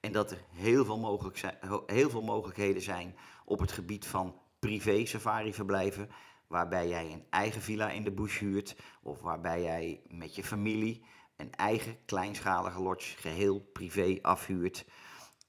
En 0.00 0.12
dat 0.12 0.30
er 0.30 0.44
heel 0.52 0.84
veel, 0.84 0.98
mogelijk 0.98 1.42
heel 1.86 2.10
veel 2.10 2.22
mogelijkheden 2.22 2.82
zijn 2.82 3.16
op 3.44 3.58
het 3.58 3.72
gebied 3.72 4.06
van 4.06 4.40
privé 4.58 5.06
safari 5.06 5.54
verblijven. 5.54 6.08
Waarbij 6.52 6.88
jij 6.88 7.12
een 7.12 7.24
eigen 7.30 7.62
villa 7.62 7.90
in 7.90 8.04
de 8.04 8.10
bush 8.10 8.38
huurt. 8.38 8.76
Of 9.02 9.20
waarbij 9.20 9.62
jij 9.62 10.00
met 10.08 10.34
je 10.34 10.44
familie 10.44 11.04
een 11.36 11.54
eigen 11.54 11.96
kleinschalige 12.04 12.82
lodge 12.82 13.16
geheel 13.18 13.60
privé 13.72 14.18
afhuurt. 14.22 14.84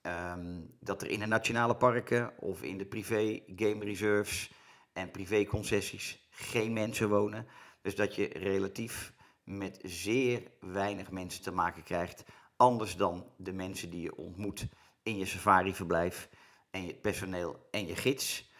Ehm, 0.01 0.61
dat 0.79 1.01
er 1.01 1.09
in 1.09 1.19
de 1.19 1.25
nationale 1.25 1.75
parken 1.75 2.33
of 2.39 2.61
in 2.61 2.77
de 2.77 2.85
privé 2.85 3.39
game 3.55 3.83
reserves 3.83 4.51
en 4.93 5.11
privé 5.11 5.45
concessies 5.45 6.27
geen 6.29 6.73
mensen 6.73 7.09
wonen. 7.09 7.47
Dus 7.81 7.95
dat 7.95 8.15
je 8.15 8.25
relatief 8.25 9.13
met 9.43 9.79
zeer 9.81 10.51
weinig 10.59 11.11
mensen 11.11 11.43
te 11.43 11.51
maken 11.51 11.83
krijgt. 11.83 12.23
Anders 12.57 12.95
dan 12.95 13.27
de 13.37 13.53
mensen 13.53 13.89
die 13.89 14.01
je 14.01 14.15
ontmoet 14.15 14.67
in 15.01 15.17
je 15.17 15.25
safari-verblijf 15.25 16.29
en 16.71 16.85
je 16.85 16.95
personeel 16.95 17.67
en 17.71 17.87
je 17.87 17.95
gids. 17.95 18.51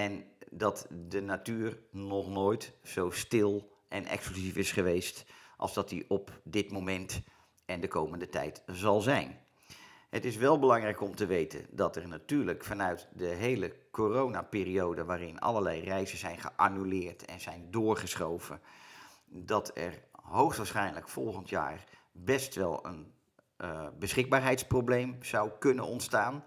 En 0.00 0.24
dat 0.50 0.86
de 1.08 1.20
natuur 1.20 1.78
nog 1.90 2.28
nooit 2.28 2.72
zo 2.82 3.10
stil 3.10 3.72
en 3.88 4.06
exclusief 4.06 4.56
is 4.56 4.72
geweest 4.72 5.24
als 5.56 5.74
dat 5.74 5.88
die 5.88 6.04
op 6.08 6.40
dit 6.44 6.72
moment 6.72 7.22
en 7.66 7.80
de 7.80 7.88
komende 7.88 8.28
tijd 8.28 8.62
zal 8.66 9.00
zijn. 9.00 9.38
Het 10.10 10.24
is 10.24 10.36
wel 10.36 10.58
belangrijk 10.58 11.00
om 11.00 11.16
te 11.16 11.26
weten 11.26 11.66
dat 11.70 11.96
er 11.96 12.08
natuurlijk 12.08 12.64
vanuit 12.64 13.08
de 13.12 13.26
hele 13.26 13.76
coronaperiode, 13.90 15.04
waarin 15.04 15.40
allerlei 15.40 15.80
reizen 15.80 16.18
zijn 16.18 16.38
geannuleerd 16.38 17.24
en 17.24 17.40
zijn 17.40 17.70
doorgeschoven, 17.70 18.60
dat 19.24 19.70
er 19.74 20.02
hoogstwaarschijnlijk 20.12 21.08
volgend 21.08 21.48
jaar 21.48 21.84
best 22.12 22.54
wel 22.54 22.86
een 22.86 23.12
uh, 23.58 23.86
beschikbaarheidsprobleem 23.98 25.22
zou 25.22 25.50
kunnen 25.58 25.84
ontstaan. 25.84 26.44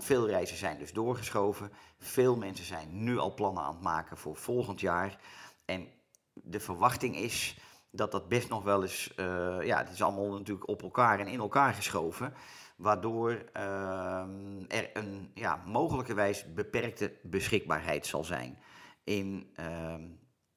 Veel 0.00 0.28
reizen 0.28 0.56
zijn 0.56 0.78
dus 0.78 0.92
doorgeschoven. 0.92 1.72
Veel 1.98 2.36
mensen 2.36 2.64
zijn 2.64 3.04
nu 3.04 3.18
al 3.18 3.34
plannen 3.34 3.62
aan 3.62 3.74
het 3.74 3.82
maken 3.82 4.16
voor 4.16 4.36
volgend 4.36 4.80
jaar. 4.80 5.18
En 5.64 5.88
de 6.32 6.60
verwachting 6.60 7.16
is 7.16 7.56
dat 7.90 8.12
dat 8.12 8.28
best 8.28 8.48
nog 8.48 8.62
wel 8.62 8.82
eens, 8.82 9.12
uh, 9.16 9.56
ja, 9.62 9.78
het 9.78 9.90
is 9.90 10.02
allemaal 10.02 10.32
natuurlijk 10.32 10.68
op 10.68 10.82
elkaar 10.82 11.18
en 11.18 11.26
in 11.26 11.38
elkaar 11.38 11.74
geschoven. 11.74 12.34
Waardoor 12.76 13.30
uh, 13.56 14.24
er 14.68 14.90
een 14.92 15.30
ja, 15.34 15.62
mogelijkerwijs 15.66 16.54
beperkte 16.54 17.12
beschikbaarheid 17.22 18.06
zal 18.06 18.24
zijn 18.24 18.58
in 19.04 19.54
uh, 19.60 19.94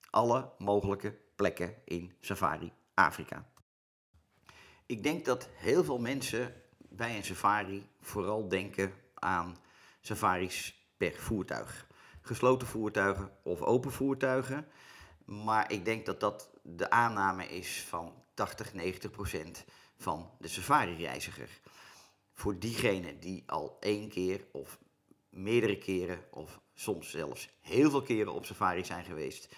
alle 0.09 0.51
mogelijke 0.57 1.17
plekken 1.35 1.75
in 1.85 2.13
Safari 2.19 2.71
Afrika. 2.93 3.45
Ik 4.85 5.03
denk 5.03 5.25
dat 5.25 5.49
heel 5.53 5.83
veel 5.83 5.99
mensen 5.99 6.53
bij 6.77 7.15
een 7.15 7.23
safari 7.23 7.89
vooral 8.01 8.47
denken 8.47 8.93
aan 9.25 9.57
safaris 10.01 10.87
per 10.97 11.13
voertuig. 11.13 11.87
Gesloten 12.21 12.67
voertuigen 12.67 13.31
of 13.43 13.61
open 13.61 13.91
voertuigen. 13.91 14.67
Maar 15.25 15.71
ik 15.71 15.85
denk 15.85 16.05
dat 16.05 16.19
dat 16.19 16.49
de 16.61 16.89
aanname 16.89 17.47
is 17.47 17.85
van 17.89 18.13
80, 18.33 18.73
90 18.73 19.11
procent 19.11 19.65
van 19.97 20.31
de 20.39 20.47
safari-reiziger. 20.47 21.49
Voor 22.33 22.59
diegenen 22.59 23.19
die 23.19 23.43
al 23.45 23.77
één 23.79 24.09
keer 24.09 24.45
of 24.51 24.79
meerdere 25.29 25.77
keren 25.77 26.25
of 26.31 26.59
soms 26.73 27.09
zelfs 27.09 27.49
heel 27.61 27.89
veel 27.89 28.01
keren 28.01 28.33
op 28.33 28.45
safari 28.45 28.85
zijn 28.85 29.05
geweest, 29.05 29.55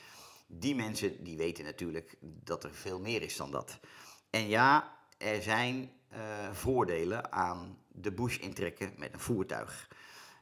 die 0.47 0.75
mensen 0.75 1.23
die 1.23 1.37
weten 1.37 1.63
natuurlijk 1.63 2.17
dat 2.21 2.63
er 2.63 2.73
veel 2.73 2.99
meer 2.99 3.21
is 3.21 3.35
dan 3.35 3.51
dat. 3.51 3.79
En 4.29 4.47
ja, 4.47 4.96
er 5.17 5.41
zijn 5.41 5.91
uh, 6.13 6.19
voordelen 6.51 7.31
aan 7.31 7.77
de 7.87 8.11
bush 8.11 8.37
intrekken 8.37 8.93
met 8.97 9.13
een 9.13 9.19
voertuig. 9.19 9.87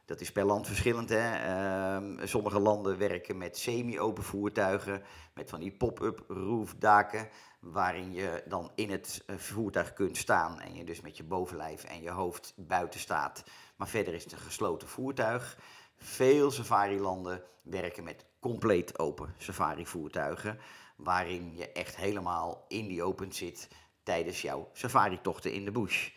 Dat 0.04 0.20
is 0.20 0.32
per 0.32 0.44
land 0.44 0.66
verschillend. 0.66 1.08
Hè? 1.08 1.36
Ehm, 1.36 2.26
sommige 2.26 2.60
landen 2.60 2.98
werken 2.98 3.38
met 3.38 3.58
semi-open 3.58 4.22
voertuigen, 4.22 5.02
met 5.34 5.50
van 5.50 5.60
die 5.60 5.72
pop-up 5.72 6.24
roofdaken, 6.28 7.28
waarin 7.60 8.12
je 8.12 8.42
dan 8.48 8.70
in 8.74 8.90
het 8.90 9.22
eh, 9.26 9.36
voertuig 9.36 9.92
kunt 9.92 10.16
staan 10.16 10.60
en 10.60 10.74
je 10.74 10.84
dus 10.84 11.00
met 11.00 11.16
je 11.16 11.24
bovenlijf 11.24 11.84
en 11.84 12.02
je 12.02 12.10
hoofd 12.10 12.54
buiten 12.56 13.00
staat. 13.00 13.44
Maar 13.76 13.88
verder 13.88 14.14
is 14.14 14.22
het 14.22 14.32
een 14.32 14.38
gesloten 14.38 14.88
voertuig. 14.88 15.58
Veel 15.96 16.50
safari-landen 16.50 17.42
werken 17.62 18.04
met 18.04 18.24
compleet 18.40 18.98
open 18.98 19.34
safari-voertuigen, 19.38 20.58
waarin 20.96 21.56
je 21.56 21.72
echt 21.72 21.96
helemaal 21.96 22.64
in 22.68 22.86
die 22.86 23.02
open 23.02 23.32
zit 23.32 23.68
tijdens 24.06 24.42
jouw 24.42 24.70
safari-tochten 24.72 25.52
in 25.52 25.64
de 25.64 25.70
bush. 25.70 26.10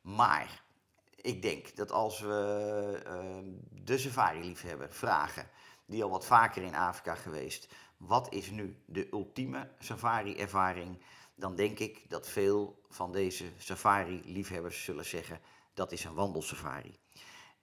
Maar 0.00 0.62
ik 1.16 1.42
denk 1.42 1.76
dat 1.76 1.92
als 1.92 2.20
we 2.20 3.02
uh, 3.06 3.52
de 3.70 3.98
safari-liefhebber 3.98 4.92
vragen, 4.92 5.48
die 5.86 6.02
al 6.02 6.10
wat 6.10 6.26
vaker 6.26 6.62
in 6.62 6.74
Afrika 6.74 7.14
geweest, 7.14 7.68
wat 7.96 8.32
is 8.32 8.50
nu 8.50 8.82
de 8.86 9.08
ultieme 9.10 9.70
safari-ervaring, 9.78 11.02
dan 11.34 11.56
denk 11.56 11.78
ik 11.78 12.10
dat 12.10 12.28
veel 12.28 12.82
van 12.88 13.12
deze 13.12 13.44
safari-liefhebbers 13.58 14.84
zullen 14.84 15.04
zeggen 15.04 15.40
dat 15.74 15.92
is 15.92 16.04
een 16.04 16.14
wandelsafari. 16.14 16.98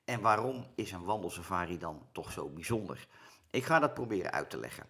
En 0.05 0.21
waarom 0.21 0.67
is 0.75 0.91
een 0.91 1.03
wandelsafari 1.03 1.77
dan 1.77 2.07
toch 2.11 2.31
zo 2.31 2.49
bijzonder? 2.49 3.07
Ik 3.49 3.63
ga 3.63 3.79
dat 3.79 3.93
proberen 3.93 4.31
uit 4.31 4.49
te 4.49 4.59
leggen. 4.59 4.85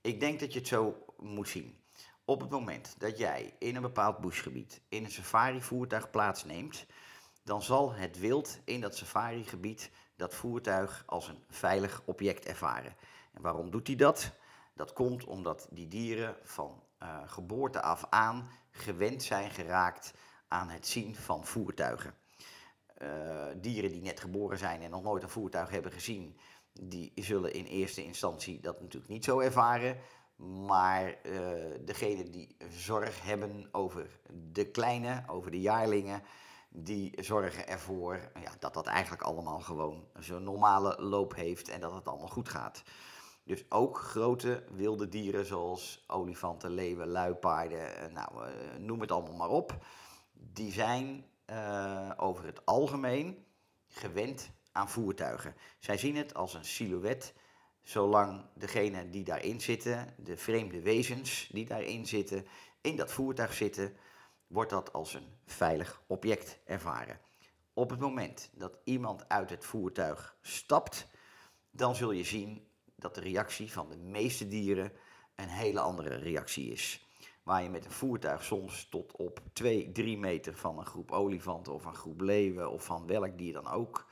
Ik 0.00 0.20
denk 0.20 0.40
dat 0.40 0.52
je 0.52 0.58
het 0.58 0.68
zo 0.68 1.04
moet 1.16 1.48
zien. 1.48 1.81
Op 2.24 2.40
het 2.40 2.50
moment 2.50 2.94
dat 2.98 3.18
jij 3.18 3.54
in 3.58 3.76
een 3.76 3.82
bepaald 3.82 4.18
bushgebied 4.18 4.80
in 4.88 5.04
een 5.04 5.10
safari-voertuig 5.10 6.10
plaatsneemt, 6.10 6.86
dan 7.44 7.62
zal 7.62 7.92
het 7.92 8.18
wild 8.18 8.58
in 8.64 8.80
dat 8.80 8.96
safarigebied 8.96 9.90
dat 10.16 10.34
voertuig 10.34 11.02
als 11.06 11.28
een 11.28 11.44
veilig 11.48 12.02
object 12.04 12.44
ervaren. 12.44 12.96
En 13.32 13.42
waarom 13.42 13.70
doet 13.70 13.86
hij 13.86 13.96
dat? 13.96 14.32
Dat 14.74 14.92
komt 14.92 15.24
omdat 15.24 15.68
die 15.70 15.88
dieren 15.88 16.36
van 16.42 16.82
uh, 17.02 17.18
geboorte 17.26 17.82
af 17.82 18.06
aan 18.10 18.50
gewend 18.70 19.22
zijn 19.22 19.50
geraakt 19.50 20.14
aan 20.48 20.68
het 20.68 20.86
zien 20.86 21.16
van 21.16 21.46
voertuigen. 21.46 22.14
Uh, 22.98 23.46
dieren 23.56 23.90
die 23.90 24.02
net 24.02 24.20
geboren 24.20 24.58
zijn 24.58 24.82
en 24.82 24.90
nog 24.90 25.02
nooit 25.02 25.22
een 25.22 25.28
voertuig 25.28 25.70
hebben 25.70 25.92
gezien, 25.92 26.36
die 26.72 27.12
zullen 27.14 27.52
in 27.52 27.64
eerste 27.64 28.04
instantie 28.04 28.60
dat 28.60 28.80
natuurlijk 28.80 29.12
niet 29.12 29.24
zo 29.24 29.40
ervaren. 29.40 29.98
Maar 30.66 31.18
uh, 31.22 31.40
degenen 31.84 32.30
die 32.30 32.56
zorg 32.68 33.22
hebben 33.22 33.68
over 33.72 34.20
de 34.52 34.70
kleine, 34.70 35.24
over 35.26 35.50
de 35.50 35.60
jaarlingen, 35.60 36.22
die 36.68 37.22
zorgen 37.22 37.68
ervoor 37.68 38.30
ja, 38.42 38.52
dat 38.58 38.74
dat 38.74 38.86
eigenlijk 38.86 39.22
allemaal 39.22 39.60
gewoon 39.60 40.06
zo'n 40.18 40.42
normale 40.42 41.02
loop 41.02 41.34
heeft 41.34 41.68
en 41.68 41.80
dat 41.80 41.94
het 41.94 42.08
allemaal 42.08 42.28
goed 42.28 42.48
gaat. 42.48 42.82
Dus 43.44 43.64
ook 43.68 43.98
grote 43.98 44.64
wilde 44.70 45.08
dieren 45.08 45.46
zoals 45.46 46.04
olifanten, 46.06 46.70
leeuwen, 46.70 47.08
luipaarden, 47.08 47.96
eh, 47.96 48.12
nou, 48.12 48.46
eh, 48.46 48.78
noem 48.78 49.00
het 49.00 49.12
allemaal 49.12 49.36
maar 49.36 49.48
op. 49.48 49.84
Die 50.32 50.72
zijn 50.72 51.24
over 52.16 52.44
het 52.44 52.66
algemeen 52.66 53.44
gewend 53.88 54.50
aan 54.72 54.88
voertuigen. 54.88 55.54
Zij 55.78 55.98
zien 55.98 56.16
het 56.16 56.34
als 56.34 56.54
een 56.54 56.64
silhouet, 56.64 57.34
zolang 57.82 58.44
degene 58.54 59.10
die 59.10 59.24
daarin 59.24 59.60
zitten, 59.60 60.14
de 60.16 60.36
vreemde 60.36 60.80
wezens 60.80 61.48
die 61.52 61.66
daarin 61.66 62.06
zitten, 62.06 62.46
in 62.80 62.96
dat 62.96 63.12
voertuig 63.12 63.52
zitten, 63.52 63.96
wordt 64.46 64.70
dat 64.70 64.92
als 64.92 65.14
een 65.14 65.36
veilig 65.44 66.02
object 66.06 66.58
ervaren. 66.64 67.20
Op 67.72 67.90
het 67.90 68.00
moment 68.00 68.50
dat 68.52 68.78
iemand 68.84 69.28
uit 69.28 69.50
het 69.50 69.64
voertuig 69.64 70.36
stapt, 70.40 71.06
dan 71.70 71.94
zul 71.94 72.10
je 72.10 72.24
zien 72.24 72.66
dat 72.96 73.14
de 73.14 73.20
reactie 73.20 73.72
van 73.72 73.88
de 73.88 73.96
meeste 73.96 74.48
dieren 74.48 74.92
een 75.34 75.48
hele 75.48 75.80
andere 75.80 76.14
reactie 76.14 76.70
is. 76.70 77.06
Waar 77.42 77.62
je 77.62 77.70
met 77.70 77.84
een 77.84 77.90
voertuig 77.90 78.44
soms 78.44 78.88
tot 78.88 79.16
op 79.16 79.40
2, 79.52 79.92
3 79.92 80.18
meter 80.18 80.54
van 80.54 80.78
een 80.78 80.86
groep 80.86 81.10
olifanten 81.10 81.72
of 81.72 81.84
een 81.84 81.94
groep 81.94 82.20
leeuwen 82.20 82.70
of 82.70 82.84
van 82.84 83.06
welk 83.06 83.38
dier 83.38 83.52
dan 83.52 83.68
ook 83.68 84.06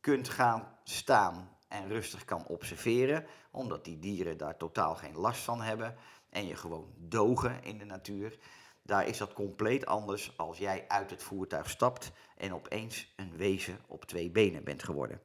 kunt 0.00 0.28
gaan 0.28 0.78
staan 0.84 1.56
en 1.72 1.88
rustig 1.88 2.24
kan 2.24 2.46
observeren, 2.46 3.26
omdat 3.50 3.84
die 3.84 3.98
dieren 3.98 4.36
daar 4.36 4.56
totaal 4.56 4.94
geen 4.94 5.16
last 5.16 5.42
van 5.42 5.60
hebben 5.60 5.96
en 6.30 6.46
je 6.46 6.56
gewoon 6.56 6.92
dogen 6.98 7.62
in 7.64 7.78
de 7.78 7.84
natuur. 7.84 8.38
Daar 8.82 9.06
is 9.06 9.18
dat 9.18 9.32
compleet 9.32 9.86
anders 9.86 10.38
als 10.38 10.58
jij 10.58 10.84
uit 10.88 11.10
het 11.10 11.22
voertuig 11.22 11.70
stapt 11.70 12.12
en 12.36 12.54
opeens 12.54 13.12
een 13.16 13.36
wezen 13.36 13.78
op 13.86 14.04
twee 14.04 14.30
benen 14.30 14.64
bent 14.64 14.82
geworden. 14.82 15.20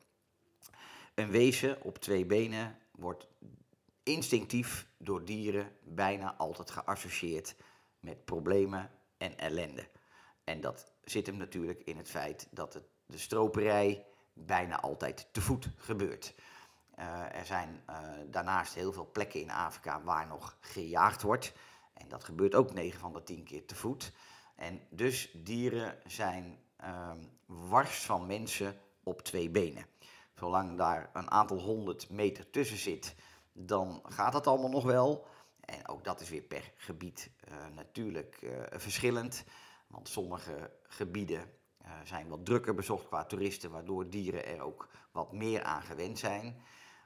Een 1.15 1.31
wezen 1.31 1.81
op 1.81 1.97
twee 1.97 2.25
benen 2.25 2.77
wordt 2.91 3.27
instinctief 4.03 4.87
door 4.97 5.25
dieren 5.25 5.71
bijna 5.83 6.35
altijd 6.35 6.71
geassocieerd 6.71 7.55
met 7.99 8.25
problemen 8.25 8.91
en 9.17 9.37
ellende. 9.37 9.87
En 10.43 10.61
dat 10.61 10.91
zit 11.03 11.25
hem 11.25 11.37
natuurlijk 11.37 11.81
in 11.83 11.97
het 11.97 12.09
feit 12.09 12.47
dat 12.51 12.73
het, 12.73 12.83
de 13.05 13.17
stroperij 13.17 14.05
bijna 14.45 14.79
altijd 14.79 15.27
te 15.31 15.41
voet 15.41 15.69
gebeurt. 15.75 16.33
Uh, 16.99 17.35
er 17.35 17.45
zijn 17.45 17.83
uh, 17.89 17.99
daarnaast 18.29 18.73
heel 18.73 18.93
veel 18.93 19.09
plekken 19.11 19.41
in 19.41 19.51
Afrika 19.51 20.01
waar 20.03 20.27
nog 20.27 20.57
gejaagd 20.59 21.21
wordt. 21.21 21.53
En 21.93 22.07
dat 22.07 22.23
gebeurt 22.23 22.55
ook 22.55 22.73
9 22.73 22.99
van 22.99 23.13
de 23.13 23.23
10 23.23 23.43
keer 23.43 23.65
te 23.65 23.75
voet. 23.75 24.11
En 24.55 24.81
dus 24.89 25.31
dieren 25.33 25.97
zijn 26.05 26.59
um, 26.85 27.29
wars 27.45 28.05
van 28.05 28.25
mensen 28.25 28.79
op 29.03 29.21
twee 29.21 29.49
benen. 29.49 29.85
Zolang 30.35 30.77
daar 30.77 31.09
een 31.13 31.31
aantal 31.31 31.59
honderd 31.59 32.09
meter 32.09 32.49
tussen 32.49 32.77
zit, 32.77 33.15
dan 33.51 34.01
gaat 34.03 34.31
dat 34.31 34.47
allemaal 34.47 34.69
nog 34.69 34.83
wel. 34.83 35.25
En 35.59 35.87
ook 35.87 36.03
dat 36.03 36.21
is 36.21 36.29
weer 36.29 36.41
per 36.41 36.71
gebied 36.75 37.29
uh, 37.49 37.75
natuurlijk 37.75 38.37
uh, 38.41 38.51
verschillend. 38.71 39.43
Want 39.87 40.09
sommige 40.09 40.71
gebieden 40.83 41.41
uh, 41.41 41.43
zijn 42.03 42.27
wat 42.27 42.45
drukker 42.45 42.73
bezocht 42.73 43.07
qua 43.07 43.25
toeristen, 43.25 43.71
waardoor 43.71 44.09
dieren 44.09 44.45
er 44.45 44.61
ook 44.61 44.89
wat 45.11 45.33
meer 45.33 45.63
aan 45.63 45.81
gewend 45.81 46.19
zijn. 46.19 46.61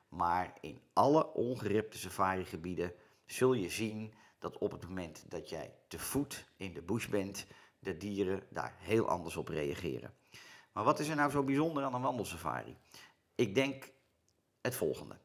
Maar 0.10 0.54
in 0.62 0.82
alle 0.94 1.34
ongerepte 1.34 1.98
safarigebieden 1.98 2.94
zul 3.26 3.54
je 3.54 3.70
zien 3.70 4.14
dat 4.40 4.58
op 4.58 4.72
het 4.72 4.88
moment 4.88 5.26
dat 5.28 5.50
jij 5.50 5.74
te 5.88 6.00
voet 6.00 6.46
in 6.58 6.74
de 6.74 6.82
bush 6.82 7.08
bent, 7.08 7.46
de 7.80 7.98
dieren 7.98 8.44
daar 8.50 8.76
heel 8.78 9.08
anders 9.08 9.38
op 9.38 9.48
reageren. 9.48 10.14
Maar 10.72 10.84
wat 10.84 11.00
is 11.00 11.08
er 11.08 11.16
nou 11.16 11.32
zo 11.32 11.44
bijzonder 11.44 11.84
aan 11.84 11.94
een 11.94 12.02
wandelsafari? 12.02 12.78
Ik 13.36 13.56
denk 13.56 13.92
het 14.62 14.76
volgende. 14.76 15.18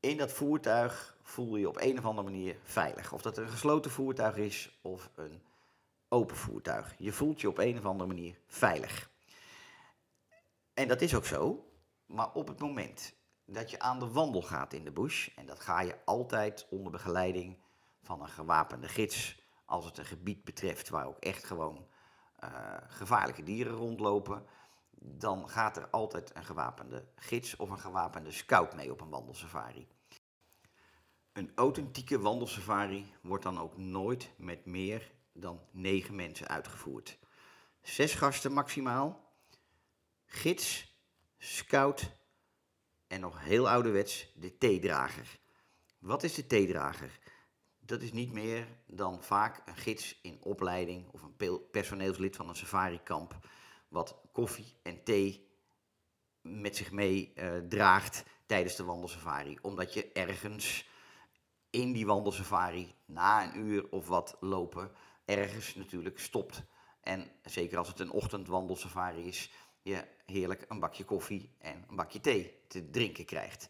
In 0.00 0.16
dat 0.16 0.32
voertuig 0.32 1.18
voel 1.22 1.56
je 1.56 1.68
op 1.68 1.76
een 1.80 1.98
of 1.98 2.04
andere 2.04 2.30
manier 2.30 2.56
veilig. 2.62 3.12
Of 3.12 3.22
dat 3.22 3.36
een 3.36 3.48
gesloten 3.48 3.90
voertuig 3.90 4.36
is 4.36 4.78
of 4.82 5.10
een 5.14 5.42
open 6.12 6.36
voertuig. 6.36 6.94
Je 6.98 7.12
voelt 7.12 7.40
je 7.40 7.48
op 7.48 7.58
een 7.58 7.78
of 7.78 7.84
andere 7.84 8.08
manier 8.08 8.38
veilig. 8.46 9.10
En 10.74 10.88
dat 10.88 11.00
is 11.00 11.14
ook 11.14 11.24
zo. 11.24 11.64
Maar 12.06 12.32
op 12.32 12.48
het 12.48 12.60
moment 12.60 13.14
dat 13.44 13.70
je 13.70 13.78
aan 13.78 13.98
de 13.98 14.10
wandel 14.10 14.42
gaat 14.42 14.72
in 14.72 14.84
de 14.84 14.92
bush, 14.92 15.28
en 15.36 15.46
dat 15.46 15.60
ga 15.60 15.80
je 15.80 15.96
altijd 16.04 16.66
onder 16.70 16.92
begeleiding 16.92 17.58
van 18.02 18.22
een 18.22 18.28
gewapende 18.28 18.88
gids 18.88 19.42
als 19.64 19.84
het 19.84 19.98
een 19.98 20.04
gebied 20.04 20.44
betreft 20.44 20.88
waar 20.88 21.06
ook 21.06 21.18
echt 21.18 21.44
gewoon 21.44 21.86
uh, 22.44 22.76
gevaarlijke 22.88 23.42
dieren 23.42 23.72
rondlopen, 23.72 24.46
dan 25.00 25.48
gaat 25.48 25.76
er 25.76 25.88
altijd 25.90 26.36
een 26.36 26.44
gewapende 26.44 27.04
gids 27.14 27.56
of 27.56 27.70
een 27.70 27.78
gewapende 27.78 28.30
scout 28.30 28.74
mee 28.74 28.92
op 28.92 29.00
een 29.00 29.10
wandelsafari. 29.10 29.88
Een 31.32 31.52
authentieke 31.54 32.20
wandelsafari 32.20 33.14
wordt 33.22 33.44
dan 33.44 33.58
ook 33.58 33.76
nooit 33.76 34.30
met 34.36 34.66
meer 34.66 35.12
dan 35.32 35.60
negen 35.70 36.14
mensen 36.14 36.48
uitgevoerd. 36.48 37.18
Zes 37.82 38.14
gasten 38.14 38.52
maximaal, 38.52 39.34
gids, 40.26 40.94
scout 41.38 42.10
en 43.06 43.20
nog 43.20 43.40
heel 43.40 43.68
ouderwets 43.68 44.32
de 44.34 44.58
theedrager. 44.58 45.38
Wat 45.98 46.22
is 46.22 46.34
de 46.34 46.46
theedrager? 46.46 47.20
dat 47.90 48.02
is 48.02 48.12
niet 48.12 48.32
meer 48.32 48.66
dan 48.86 49.22
vaak 49.22 49.62
een 49.64 49.76
gids 49.76 50.18
in 50.22 50.38
opleiding 50.42 51.08
of 51.12 51.22
een 51.22 51.60
personeelslid 51.70 52.36
van 52.36 52.48
een 52.48 52.56
safarikamp, 52.56 53.38
wat 53.88 54.16
koffie 54.32 54.74
en 54.82 55.02
thee 55.04 55.48
met 56.40 56.76
zich 56.76 56.92
mee 56.92 57.32
uh, 57.34 57.58
draagt 57.68 58.24
tijdens 58.46 58.76
de 58.76 58.84
wandelsafari. 58.84 59.58
Omdat 59.62 59.94
je 59.94 60.12
ergens 60.12 60.88
in 61.70 61.92
die 61.92 62.06
wandelsafari, 62.06 62.94
na 63.04 63.44
een 63.44 63.58
uur 63.58 63.90
of 63.90 64.08
wat 64.08 64.36
lopen, 64.40 64.90
ergens 65.30 65.74
natuurlijk 65.74 66.18
stopt. 66.18 66.62
En 67.00 67.30
zeker 67.44 67.78
als 67.78 67.88
het 67.88 68.00
een 68.00 68.10
ochtendwandelsafari 68.10 69.26
is, 69.26 69.50
je 69.82 70.04
heerlijk 70.26 70.64
een 70.68 70.80
bakje 70.80 71.04
koffie 71.04 71.54
en 71.58 71.84
een 71.88 71.96
bakje 71.96 72.20
thee 72.20 72.64
te 72.68 72.90
drinken 72.90 73.24
krijgt. 73.24 73.68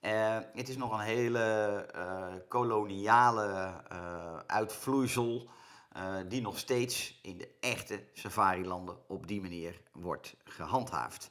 Uh, 0.00 0.38
het 0.54 0.68
is 0.68 0.76
nog 0.76 0.92
een 0.92 1.04
hele 1.04 1.86
uh, 1.94 2.34
koloniale 2.48 3.74
uh, 3.92 4.38
uitvloeisel 4.46 5.48
die 6.28 6.40
nog 6.40 6.58
steeds 6.58 7.18
in 7.22 7.38
de 7.38 7.48
echte 7.60 8.04
safari-landen 8.12 8.98
op 9.08 9.26
die 9.26 9.40
manier 9.40 9.80
wordt 9.92 10.36
gehandhaafd. 10.44 11.30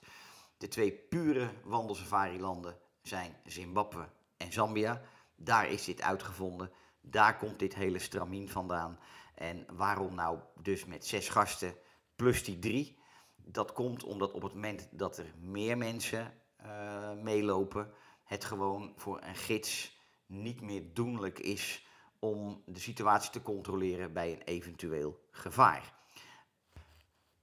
De 0.57 0.67
twee 0.67 0.91
pure 0.91 1.49
wandelsafari-landen 1.63 2.77
zijn 3.01 3.35
Zimbabwe 3.45 4.09
en 4.37 4.53
Zambia. 4.53 5.01
Daar 5.35 5.69
is 5.69 5.85
dit 5.85 6.01
uitgevonden. 6.01 6.71
Daar 7.11 7.37
komt 7.37 7.59
dit 7.59 7.75
hele 7.75 7.99
stramien 7.99 8.49
vandaan. 8.49 8.99
En 9.35 9.65
waarom 9.71 10.15
nou 10.15 10.39
dus 10.61 10.85
met 10.85 11.05
zes 11.05 11.29
gasten 11.29 11.75
plus 12.15 12.43
die 12.43 12.59
drie? 12.59 12.99
Dat 13.35 13.73
komt 13.73 14.03
omdat 14.03 14.31
op 14.31 14.41
het 14.41 14.53
moment 14.53 14.87
dat 14.91 15.17
er 15.17 15.33
meer 15.39 15.77
mensen 15.77 16.33
uh, 16.65 17.13
meelopen, 17.13 17.91
het 18.23 18.45
gewoon 18.45 18.93
voor 18.95 19.21
een 19.21 19.35
gids 19.35 19.97
niet 20.25 20.61
meer 20.61 20.83
doenlijk 20.93 21.39
is 21.39 21.87
om 22.19 22.63
de 22.65 22.79
situatie 22.79 23.31
te 23.31 23.41
controleren 23.41 24.13
bij 24.13 24.31
een 24.31 24.41
eventueel 24.41 25.19
gevaar. 25.31 25.93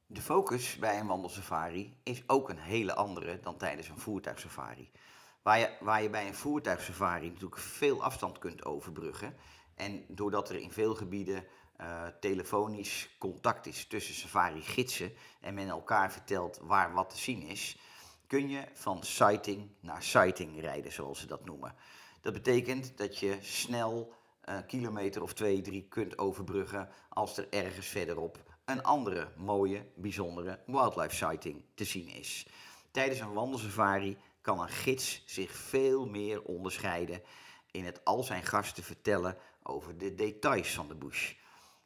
De 0.06 0.20
focus 0.20 0.76
bij 0.76 1.00
een 1.00 1.06
wandelsafari 1.06 2.00
is 2.02 2.22
ook 2.26 2.48
een 2.48 2.58
hele 2.58 2.94
andere 2.94 3.40
dan 3.40 3.56
tijdens 3.56 3.88
een 3.88 3.98
voertuigsafari. 3.98 4.90
Waar 5.42 5.58
je, 5.58 5.76
waar 5.80 6.02
je 6.02 6.10
bij 6.10 6.26
een 6.26 6.34
voertuigsafari 6.34 7.26
natuurlijk 7.28 7.60
veel 7.60 8.02
afstand 8.02 8.38
kunt 8.38 8.64
overbruggen. 8.64 9.36
En 9.76 10.04
doordat 10.08 10.48
er 10.48 10.56
in 10.56 10.72
veel 10.72 10.94
gebieden 10.94 11.44
uh, 11.80 12.06
telefonisch 12.20 13.16
contact 13.18 13.66
is 13.66 13.86
tussen 13.86 14.14
safari-gidsen 14.14 15.12
en 15.40 15.54
men 15.54 15.68
elkaar 15.68 16.12
vertelt 16.12 16.58
waar 16.62 16.92
wat 16.92 17.10
te 17.10 17.18
zien 17.18 17.42
is, 17.42 17.78
kun 18.26 18.48
je 18.48 18.64
van 18.72 19.02
sighting 19.02 19.70
naar 19.80 20.02
sighting 20.02 20.60
rijden, 20.60 20.92
zoals 20.92 21.20
ze 21.20 21.26
dat 21.26 21.44
noemen. 21.44 21.74
Dat 22.20 22.32
betekent 22.32 22.98
dat 22.98 23.18
je 23.18 23.36
snel 23.40 24.12
een 24.40 24.66
kilometer 24.66 25.22
of 25.22 25.32
twee, 25.32 25.60
drie 25.60 25.86
kunt 25.88 26.18
overbruggen 26.18 26.88
als 27.08 27.36
er 27.36 27.46
ergens 27.50 27.86
verderop 27.86 28.42
een 28.64 28.82
andere 28.82 29.32
mooie, 29.36 29.86
bijzondere 29.94 30.58
wildlife 30.66 31.14
sighting 31.14 31.62
te 31.74 31.84
zien 31.84 32.08
is. 32.08 32.46
Tijdens 32.90 33.20
een 33.20 33.32
wandelsafari 33.32 34.16
kan 34.40 34.60
een 34.60 34.68
gids 34.68 35.22
zich 35.26 35.50
veel 35.50 36.06
meer 36.06 36.42
onderscheiden 36.42 37.22
in 37.70 37.84
het 37.84 38.04
al 38.04 38.22
zijn 38.22 38.42
gasten 38.42 38.82
vertellen 38.82 39.36
over 39.66 39.98
de 39.98 40.14
details 40.14 40.74
van 40.74 40.88
de 40.88 40.94
bush. 40.94 41.34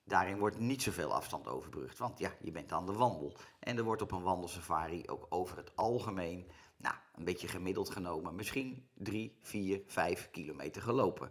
Daarin 0.05 0.39
wordt 0.39 0.59
niet 0.59 0.83
zoveel 0.83 1.15
afstand 1.15 1.47
overbrugd, 1.47 1.99
want 1.99 2.19
ja, 2.19 2.33
je 2.41 2.51
bent 2.51 2.73
aan 2.73 2.87
de 2.87 2.93
wandel. 2.93 3.37
En 3.59 3.77
er 3.77 3.85
wordt 3.85 4.03
op 4.03 4.13
een 4.13 4.23
wandelsafari 4.23 5.03
ook 5.07 5.27
over 5.29 5.57
het 5.57 5.77
algemeen, 5.77 6.51
nou, 6.77 6.95
een 7.15 7.25
beetje 7.25 7.49
gemiddeld 7.49 7.91
genomen, 7.91 8.35
misschien 8.35 8.89
3, 8.95 9.39
4, 9.43 9.83
5 9.87 10.31
kilometer 10.31 10.83
gelopen. 10.83 11.31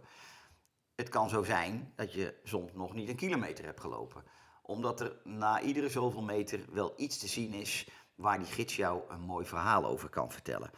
Het 0.94 1.08
kan 1.08 1.28
zo 1.28 1.42
zijn 1.42 1.92
dat 1.96 2.12
je 2.12 2.40
soms 2.44 2.72
nog 2.72 2.94
niet 2.94 3.08
een 3.08 3.16
kilometer 3.16 3.64
hebt 3.64 3.80
gelopen, 3.80 4.24
omdat 4.62 5.00
er 5.00 5.20
na 5.24 5.60
iedere 5.60 5.88
zoveel 5.88 6.22
meter 6.22 6.64
wel 6.72 6.92
iets 6.96 7.18
te 7.18 7.28
zien 7.28 7.52
is 7.52 7.88
waar 8.14 8.38
die 8.38 8.46
gids 8.46 8.76
jou 8.76 9.02
een 9.08 9.20
mooi 9.20 9.46
verhaal 9.46 9.84
over 9.84 10.08
kan 10.08 10.32
vertellen. 10.32 10.70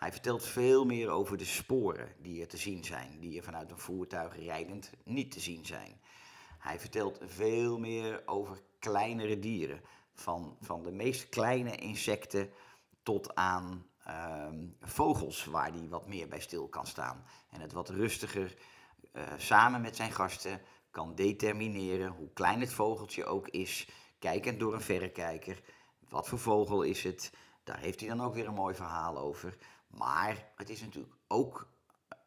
Hij 0.00 0.12
vertelt 0.12 0.44
veel 0.46 0.84
meer 0.84 1.08
over 1.08 1.36
de 1.36 1.44
sporen 1.44 2.12
die 2.18 2.40
er 2.40 2.48
te 2.48 2.56
zien 2.56 2.84
zijn, 2.84 3.20
die 3.20 3.36
er 3.36 3.44
vanuit 3.44 3.70
een 3.70 3.78
voertuig 3.78 4.36
rijdend 4.36 4.90
niet 5.04 5.30
te 5.30 5.40
zien 5.40 5.66
zijn. 5.66 6.00
Hij 6.58 6.80
vertelt 6.80 7.18
veel 7.24 7.78
meer 7.78 8.22
over 8.26 8.60
kleinere 8.78 9.38
dieren, 9.38 9.80
van, 10.14 10.56
van 10.60 10.82
de 10.82 10.90
meest 10.90 11.28
kleine 11.28 11.76
insecten 11.76 12.50
tot 13.02 13.34
aan 13.34 13.86
ehm, 14.04 14.66
vogels, 14.80 15.44
waar 15.44 15.72
hij 15.72 15.88
wat 15.88 16.06
meer 16.06 16.28
bij 16.28 16.40
stil 16.40 16.68
kan 16.68 16.86
staan. 16.86 17.24
En 17.50 17.60
het 17.60 17.72
wat 17.72 17.88
rustiger 17.88 18.56
uh, 19.12 19.22
samen 19.36 19.80
met 19.80 19.96
zijn 19.96 20.12
gasten 20.12 20.60
kan 20.90 21.14
determineren 21.14 22.08
hoe 22.08 22.32
klein 22.32 22.60
het 22.60 22.72
vogeltje 22.72 23.24
ook 23.24 23.48
is, 23.48 23.88
kijkend 24.18 24.60
door 24.60 24.74
een 24.74 24.80
verrekijker. 24.80 25.62
Wat 26.08 26.28
voor 26.28 26.38
vogel 26.38 26.82
is 26.82 27.02
het? 27.02 27.32
Daar 27.64 27.78
heeft 27.78 28.00
hij 28.00 28.08
dan 28.08 28.22
ook 28.22 28.34
weer 28.34 28.46
een 28.46 28.54
mooi 28.54 28.74
verhaal 28.74 29.18
over. 29.18 29.56
Maar 29.90 30.52
het 30.56 30.70
is 30.70 30.80
natuurlijk 30.80 31.14
ook 31.28 31.68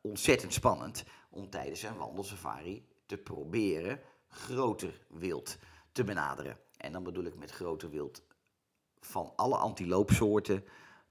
ontzettend 0.02 0.54
spannend 0.54 1.04
om 1.30 1.50
tijdens 1.50 1.84
een 1.84 1.98
wandelsafari 1.98 2.88
te 3.06 3.18
proberen 3.18 4.02
groter 4.28 5.06
wild 5.10 5.58
te 5.92 6.04
benaderen. 6.04 6.60
En 6.78 6.92
dan 6.92 7.04
bedoel 7.04 7.24
ik 7.24 7.36
met 7.36 7.52
groter 7.52 7.90
wild 7.90 8.24
van 9.00 9.34
alle 9.36 9.58
antiloopsoorten 9.58 10.66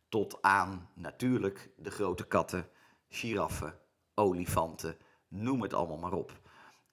tot 0.08 0.42
aan 0.42 0.90
natuurlijk 0.94 1.70
de 1.76 1.90
grote 1.90 2.26
katten, 2.26 2.68
giraffen, 3.08 3.78
olifanten, 4.14 4.96
noem 5.28 5.62
het 5.62 5.74
allemaal 5.74 5.98
maar 5.98 6.12
op. 6.12 6.40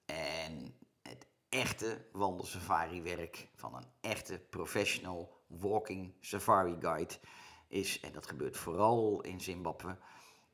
En 0.04 0.78
het 1.02 1.26
echte 1.48 2.08
wandelsafari 2.12 3.02
werk 3.02 3.48
van 3.54 3.74
een 3.74 3.86
echte 4.00 4.38
professional 4.38 5.42
walking 5.46 6.14
safari 6.20 6.76
guide 6.80 7.14
is, 7.70 8.00
en 8.00 8.12
dat 8.12 8.26
gebeurt 8.26 8.56
vooral 8.56 9.20
in 9.20 9.40
Zimbabwe, 9.40 9.96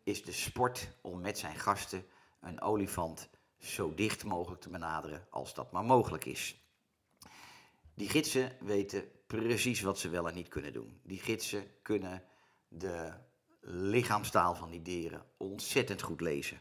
is 0.03 0.25
de 0.25 0.33
sport 0.33 0.89
om 1.01 1.21
met 1.21 1.39
zijn 1.39 1.59
gasten 1.59 2.05
een 2.41 2.61
olifant 2.61 3.29
zo 3.59 3.95
dicht 3.95 4.25
mogelijk 4.25 4.61
te 4.61 4.69
benaderen 4.69 5.27
als 5.31 5.55
dat 5.55 5.73
maar 5.73 5.85
mogelijk 5.85 6.25
is. 6.25 6.65
Die 7.95 8.09
gidsen 8.09 8.57
weten 8.61 9.05
precies 9.27 9.81
wat 9.81 9.99
ze 9.99 10.09
wel 10.09 10.29
en 10.29 10.35
niet 10.35 10.49
kunnen 10.49 10.73
doen. 10.73 11.01
Die 11.03 11.19
gidsen 11.19 11.67
kunnen 11.83 12.23
de 12.69 13.13
lichaamstaal 13.61 14.55
van 14.55 14.71
die 14.71 14.83
dieren 14.83 15.25
ontzettend 15.37 16.03
goed 16.03 16.21
lezen. 16.21 16.61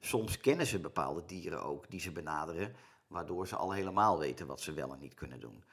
Soms 0.00 0.38
kennen 0.38 0.66
ze 0.66 0.80
bepaalde 0.80 1.24
dieren 1.24 1.62
ook 1.62 1.90
die 1.90 2.00
ze 2.00 2.12
benaderen, 2.12 2.76
waardoor 3.06 3.46
ze 3.46 3.56
al 3.56 3.72
helemaal 3.72 4.18
weten 4.18 4.46
wat 4.46 4.60
ze 4.60 4.72
wel 4.72 4.92
en 4.92 4.98
niet 4.98 5.14
kunnen 5.14 5.40
doen. 5.40 5.64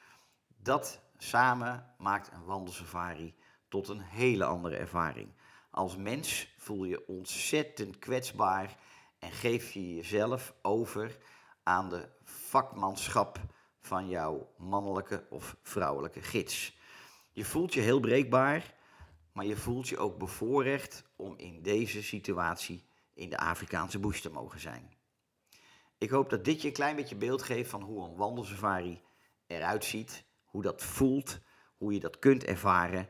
Dat 0.58 1.02
samen 1.18 1.94
maakt 1.98 2.32
een 2.32 2.44
wandelsafari 2.44 3.36
tot 3.70 3.88
een 3.88 4.02
hele 4.02 4.46
andere 4.46 4.76
ervaring. 4.76 5.34
Als 5.72 5.98
mens 5.98 6.54
voel 6.58 6.84
je 6.84 7.08
ontzettend 7.08 8.00
kwetsbaar 8.00 8.78
en 9.20 9.32
geef 9.32 9.72
je 9.72 9.96
jezelf 9.96 10.54
over 10.62 11.18
aan 11.64 11.90
de 11.90 12.10
vakmanschap 12.24 13.40
van 13.82 14.10
jouw 14.10 14.54
mannelijke 14.58 15.26
of 15.30 15.58
vrouwelijke 15.62 16.22
gids. 16.22 16.78
Je 17.32 17.46
voelt 17.46 17.74
je 17.74 17.82
heel 17.82 18.00
breekbaar, 18.00 18.74
maar 19.32 19.46
je 19.46 19.56
voelt 19.56 19.88
je 19.88 19.98
ook 19.98 20.18
bevoorrecht 20.18 21.04
om 21.16 21.38
in 21.38 21.62
deze 21.62 22.04
situatie 22.04 22.84
in 23.14 23.30
de 23.30 23.38
Afrikaanse 23.38 24.00
bush 24.00 24.22
te 24.22 24.32
mogen 24.32 24.60
zijn. 24.60 24.98
Ik 25.98 26.10
hoop 26.10 26.30
dat 26.30 26.46
dit 26.46 26.62
je 26.62 26.68
een 26.68 26.74
klein 26.74 26.96
beetje 26.96 27.16
beeld 27.16 27.44
geeft 27.44 27.70
van 27.70 27.82
hoe 27.82 28.06
een 28.06 28.16
wandelsafari 28.16 29.02
eruit 29.48 29.86
ziet, 29.86 30.24
hoe 30.44 30.62
dat 30.62 30.84
voelt, 30.84 31.40
hoe 31.78 31.94
je 31.94 32.00
dat 32.00 32.20
kunt 32.20 32.44
ervaren. 32.44 33.10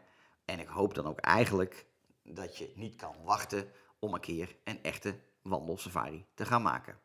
En 0.49 0.59
ik 0.59 0.67
hoop 0.67 0.93
dan 0.93 1.05
ook 1.05 1.19
eigenlijk 1.19 1.85
dat 2.23 2.57
je 2.57 2.71
niet 2.75 2.95
kan 2.95 3.15
wachten 3.23 3.71
om 3.99 4.13
een 4.13 4.19
keer 4.19 4.55
een 4.63 4.83
echte 4.83 5.19
wandelsafari 5.41 6.25
te 6.33 6.45
gaan 6.45 6.61
maken. 6.61 6.99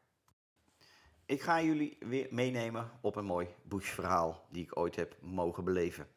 Ik 1.26 1.42
ga 1.42 1.62
jullie 1.62 1.96
weer 2.00 2.26
meenemen 2.30 2.90
op 3.00 3.16
een 3.16 3.24
mooi 3.24 3.48
bushverhaal 3.62 4.46
die 4.50 4.62
ik 4.62 4.78
ooit 4.78 4.96
heb 4.96 5.16
mogen 5.20 5.64
beleven. 5.64 6.09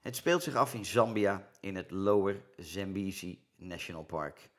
Het 0.00 0.16
speelt 0.16 0.42
zich 0.42 0.54
af 0.54 0.74
in 0.74 0.84
Zambia 0.84 1.48
in 1.60 1.76
het 1.76 1.90
Lower 1.90 2.42
Zambezi 2.56 3.44
National 3.56 4.04
Park. 4.04 4.50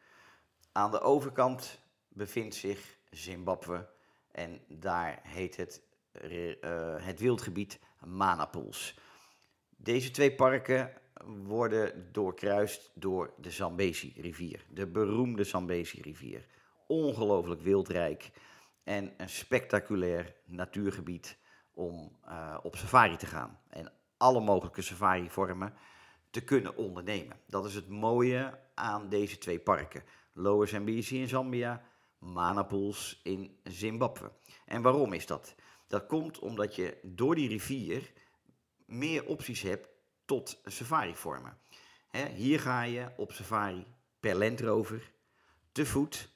Aan 0.71 0.91
de 0.91 1.01
overkant 1.01 1.79
bevindt 2.07 2.55
zich 2.55 2.97
Zimbabwe 3.09 3.89
en 4.31 4.61
daar 4.67 5.19
heet 5.23 5.55
het, 5.55 5.81
uh, 6.21 7.05
het 7.05 7.19
wildgebied 7.19 7.79
Manapools. 8.05 8.99
Deze 9.69 10.11
twee 10.11 10.35
parken 10.35 10.93
worden 11.25 12.09
doorkruist 12.11 12.91
door 12.93 13.33
de 13.37 13.51
Zambezi-rivier, 13.51 14.65
de 14.69 14.87
beroemde 14.87 15.43
Zambezi-rivier. 15.43 16.45
Ongelooflijk 16.87 17.61
wildrijk 17.61 18.31
en 18.83 19.13
een 19.17 19.29
spectaculair 19.29 20.35
natuurgebied 20.45 21.37
om 21.73 22.17
uh, 22.27 22.57
op 22.63 22.75
safari 22.75 23.15
te 23.15 23.25
gaan. 23.25 23.59
En 23.69 23.91
alle 24.17 24.39
mogelijke 24.39 24.81
safari-vormen 24.81 25.73
te 26.29 26.43
kunnen 26.43 26.75
ondernemen. 26.75 27.39
Dat 27.47 27.65
is 27.65 27.75
het 27.75 27.89
mooie 27.89 28.59
aan 28.75 29.09
deze 29.09 29.37
twee 29.37 29.59
parken. 29.59 30.03
Lower 30.33 30.67
Zambezi 30.67 31.19
in 31.19 31.27
Zambia, 31.27 31.83
Manapools 32.17 33.19
in 33.23 33.59
Zimbabwe. 33.63 34.31
En 34.65 34.81
waarom 34.81 35.13
is 35.13 35.25
dat? 35.25 35.55
Dat 35.87 36.05
komt 36.05 36.39
omdat 36.39 36.75
je 36.75 36.97
door 37.03 37.35
die 37.35 37.47
rivier 37.49 38.11
meer 38.85 39.25
opties 39.25 39.61
hebt 39.61 39.89
tot 40.29 40.59
safari-vormen. 40.65 41.57
hier 42.35 42.59
ga 42.59 42.81
je 42.81 43.07
op 43.17 43.31
safari 43.31 43.85
per 44.19 44.35
Land 44.35 44.61
Rover, 44.61 45.11
te 45.71 45.85
voet, 45.85 46.31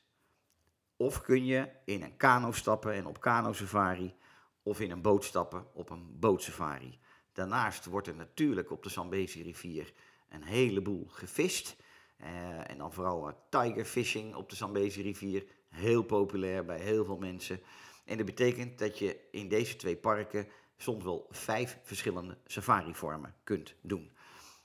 of 0.98 1.22
kun 1.22 1.46
je 1.46 1.70
in 1.86 2.04
een 2.04 2.18
kano 2.18 2.52
stappen 2.52 2.94
en 2.94 3.06
op 3.06 3.22
kano-safari, 3.22 4.16
of 4.64 4.80
in 4.80 4.92
een 4.92 5.02
boot 5.02 5.24
stappen 5.24 5.68
op 5.74 5.90
een 5.90 6.20
bootsafari. 6.20 7.00
Daarnaast 7.34 7.86
wordt 7.86 8.08
er 8.08 8.16
natuurlijk 8.16 8.72
op 8.72 8.84
de 8.84 8.90
Zambezi 8.90 9.44
rivier 9.44 9.94
een 10.30 10.44
heleboel 10.44 11.08
gevist. 11.08 11.76
Uh, 12.18 12.70
en 12.70 12.78
dan 12.78 12.94
vooral 12.94 13.28
uh, 13.28 13.34
tiger 13.50 13.86
fishing 13.86 14.36
op 14.36 14.50
de 14.50 14.56
Zambezi 14.56 15.02
rivier. 15.02 15.46
Heel 15.70 16.04
populair 16.04 16.66
bij 16.66 16.80
heel 16.80 17.06
veel 17.06 17.18
mensen. 17.18 17.60
En 18.06 18.18
dat 18.18 18.26
betekent 18.26 18.80
dat 18.80 19.00
je 19.00 19.20
in 19.32 19.48
deze 19.48 19.76
twee 19.76 19.98
parken 19.98 20.48
soms 20.84 21.04
wel 21.04 21.28
vijf 21.30 21.80
verschillende 21.82 22.38
safari-vormen 22.46 23.36
kunt 23.44 23.76
doen. 23.82 24.12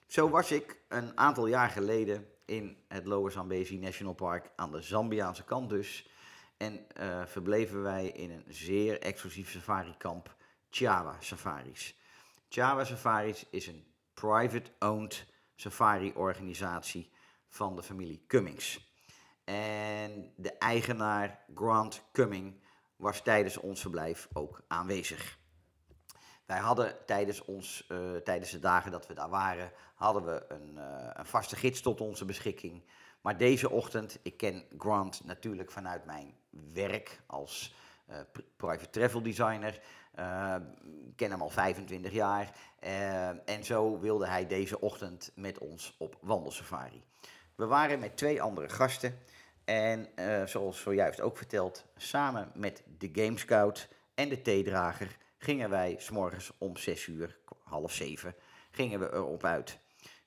Zo 0.06 0.30
was 0.30 0.52
ik 0.52 0.80
een 0.88 1.18
aantal 1.18 1.46
jaar 1.46 1.70
geleden 1.70 2.26
in 2.44 2.76
het 2.88 3.06
Lower 3.06 3.32
Zambezi 3.32 3.78
National 3.78 4.14
Park 4.14 4.50
aan 4.56 4.70
de 4.70 4.82
Zambiaanse 4.82 5.44
kant 5.44 5.70
dus. 5.70 6.08
En 6.56 6.86
uh, 7.00 7.26
verbleven 7.26 7.82
wij 7.82 8.06
in 8.06 8.30
een 8.30 8.44
zeer 8.48 9.00
exclusief 9.00 9.50
safari-kamp, 9.50 10.36
Chawa 10.70 11.16
Safaris. 11.20 11.96
Chawa 12.48 12.84
Safaris 12.84 13.46
is 13.50 13.66
een 13.66 13.86
private-owned 14.14 15.26
safari-organisatie 15.54 17.10
van 17.48 17.76
de 17.76 17.82
familie 17.82 18.24
Cummings. 18.26 18.92
En 19.44 20.32
de 20.36 20.52
eigenaar 20.58 21.44
Grant 21.54 22.02
Cumming 22.12 22.60
was 22.96 23.22
tijdens 23.22 23.56
ons 23.56 23.80
verblijf 23.80 24.28
ook 24.32 24.62
aanwezig. 24.68 25.38
Wij 26.48 26.58
hadden 26.58 26.94
tijdens, 27.06 27.44
ons, 27.44 27.84
uh, 27.88 28.16
tijdens 28.16 28.50
de 28.50 28.58
dagen 28.58 28.90
dat 28.90 29.06
we 29.06 29.14
daar 29.14 29.28
waren, 29.28 29.70
hadden 29.94 30.24
we 30.24 30.44
een, 30.48 30.74
uh, 30.76 31.10
een, 31.12 31.26
vaste 31.26 31.56
gids 31.56 31.80
tot 31.80 32.00
onze 32.00 32.24
beschikking. 32.24 32.82
Maar 33.20 33.36
deze 33.36 33.70
ochtend, 33.70 34.18
ik 34.22 34.36
ken 34.36 34.64
Grant 34.78 35.24
natuurlijk 35.24 35.70
vanuit 35.70 36.04
mijn 36.04 36.34
werk 36.72 37.20
als 37.26 37.74
uh, 38.10 38.16
private 38.56 38.90
travel 38.90 39.22
designer. 39.22 39.80
Ik 41.08 41.16
ken 41.16 41.30
hem 41.30 41.42
al 41.42 41.50
25 41.50 42.12
jaar. 42.12 42.52
en 43.44 43.64
zo 43.64 43.98
wilde 43.98 44.26
hij 44.26 44.46
deze 44.46 44.80
ochtend 44.80 45.32
met 45.34 45.58
ons 45.58 45.94
op 45.98 46.18
wandelsafari. 46.20 47.04
We 47.54 47.66
waren 47.66 47.98
met 47.98 48.16
twee 48.16 48.42
andere 48.42 48.68
gasten. 48.68 49.18
En 49.64 50.08
zoals 50.44 50.80
zojuist 50.80 51.20
ook 51.20 51.36
verteld, 51.36 51.84
samen 51.96 52.50
met 52.54 52.82
de 52.98 53.10
Game 53.12 53.38
Scout 53.38 53.88
en 54.14 54.28
de 54.28 54.42
theedrager 54.42 55.16
gingen 55.38 55.70
wij 55.70 55.94
s'morgens 55.98 56.52
om 56.58 56.76
6 56.76 57.06
uur, 57.06 57.38
half 57.62 57.92
7, 57.92 58.34
gingen 58.70 59.00
we 59.00 59.12
erop 59.12 59.44
uit. 59.44 59.78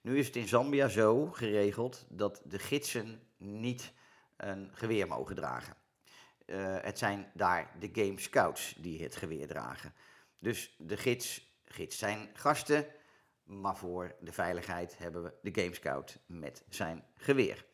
Nu 0.02 0.17
is 0.17 0.26
het 0.26 0.36
in 0.36 0.47
Zambia 0.47 0.88
zo 0.88 1.26
geregeld 1.26 2.06
dat 2.10 2.41
de 2.45 2.60
gidsen 2.60 3.21
niet 3.38 3.93
een 4.38 4.69
geweer 4.74 5.08
mogen 5.08 5.36
dragen. 5.36 5.76
Uh, 6.45 6.78
het 6.82 6.97
zijn 6.97 7.32
daar 7.34 7.71
de 7.80 7.89
Game 7.93 8.19
Scouts 8.19 8.76
die 8.78 9.04
het 9.04 9.15
geweer 9.15 9.47
dragen. 9.47 9.93
Dus 10.39 10.76
de 10.78 10.97
gids, 10.97 11.56
gids 11.65 11.97
zijn 11.97 12.30
gasten, 12.34 12.86
maar 13.43 13.78
voor 13.78 14.15
de 14.19 14.32
veiligheid 14.32 14.97
hebben 14.97 15.24
we 15.24 15.34
de 15.52 15.62
Game 15.62 15.74
Scout 15.74 16.19
met 16.26 16.63
zijn 16.69 17.04
geweer. 17.15 17.65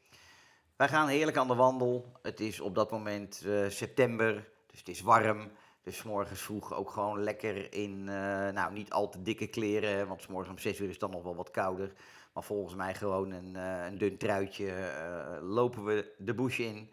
Wij 0.76 0.88
gaan 0.88 1.08
heerlijk 1.08 1.38
aan 1.38 1.48
de 1.48 1.56
wandel. 1.56 2.20
Het 2.22 2.40
is 2.40 2.60
op 2.60 2.76
dat 2.76 2.92
moment 2.92 3.44
uh, 3.46 3.70
september, 3.70 4.50
dus 4.66 4.80
het 4.80 4.88
is 4.88 5.02
warm. 5.02 5.52
Dus 5.88 6.04
morgens 6.04 6.42
vroeg 6.42 6.74
ook 6.74 6.90
gewoon 6.90 7.24
lekker 7.24 7.74
in, 7.74 8.00
uh, 8.00 8.06
nou 8.50 8.74
niet 8.74 8.92
al 8.92 9.10
te 9.10 9.22
dikke 9.22 9.48
kleren, 9.48 10.08
want 10.08 10.22
s 10.22 10.28
morgens 10.28 10.50
om 10.50 10.58
6 10.58 10.80
uur 10.80 10.86
is 10.86 10.92
het 10.92 11.00
dan 11.00 11.12
nog 11.12 11.24
wel 11.24 11.36
wat 11.36 11.52
kouder. 11.52 11.94
Maar 12.34 12.44
volgens 12.44 12.76
mij 12.76 12.96
gewoon 12.96 13.32
een, 13.32 13.54
uh, 13.56 13.86
een 13.86 13.98
dun 13.98 14.18
truitje 14.18 14.66
uh, 14.66 15.50
lopen 15.50 15.84
we 15.84 16.14
de 16.18 16.34
bush 16.34 16.60
in. 16.60 16.92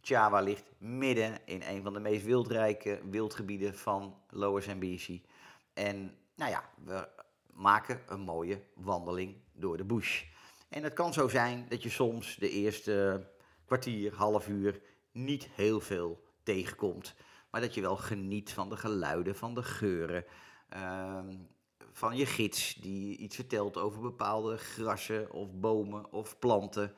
Chawa 0.00 0.40
ligt 0.40 0.64
midden 0.78 1.38
in 1.44 1.62
een 1.62 1.82
van 1.82 1.92
de 1.92 2.00
meest 2.00 2.24
wildrijke 2.24 3.00
wildgebieden 3.10 3.74
van 3.74 4.14
Lower 4.30 4.62
Zambezi. 4.62 5.24
En 5.74 6.14
nou 6.34 6.50
ja, 6.50 6.70
we 6.84 7.08
maken 7.52 8.00
een 8.06 8.20
mooie 8.20 8.60
wandeling 8.74 9.36
door 9.52 9.76
de 9.76 9.84
bush. 9.84 10.24
En 10.68 10.82
het 10.82 10.92
kan 10.92 11.12
zo 11.12 11.28
zijn 11.28 11.66
dat 11.68 11.82
je 11.82 11.90
soms 11.90 12.36
de 12.36 12.50
eerste 12.50 13.26
kwartier, 13.64 14.14
half 14.14 14.48
uur 14.48 14.80
niet 15.12 15.48
heel 15.54 15.80
veel 15.80 16.22
tegenkomt. 16.42 17.14
Maar 17.56 17.64
dat 17.64 17.74
je 17.74 17.80
wel 17.80 17.96
geniet 17.96 18.52
van 18.52 18.68
de 18.68 18.76
geluiden, 18.76 19.36
van 19.36 19.54
de 19.54 19.62
geuren. 19.62 20.24
Uh, 20.76 21.18
van 21.92 22.16
je 22.16 22.26
gids 22.26 22.74
die 22.74 23.16
iets 23.16 23.36
vertelt 23.36 23.76
over 23.76 24.00
bepaalde 24.00 24.56
grassen 24.56 25.32
of 25.32 25.52
bomen 25.52 26.12
of 26.12 26.38
planten. 26.38 26.94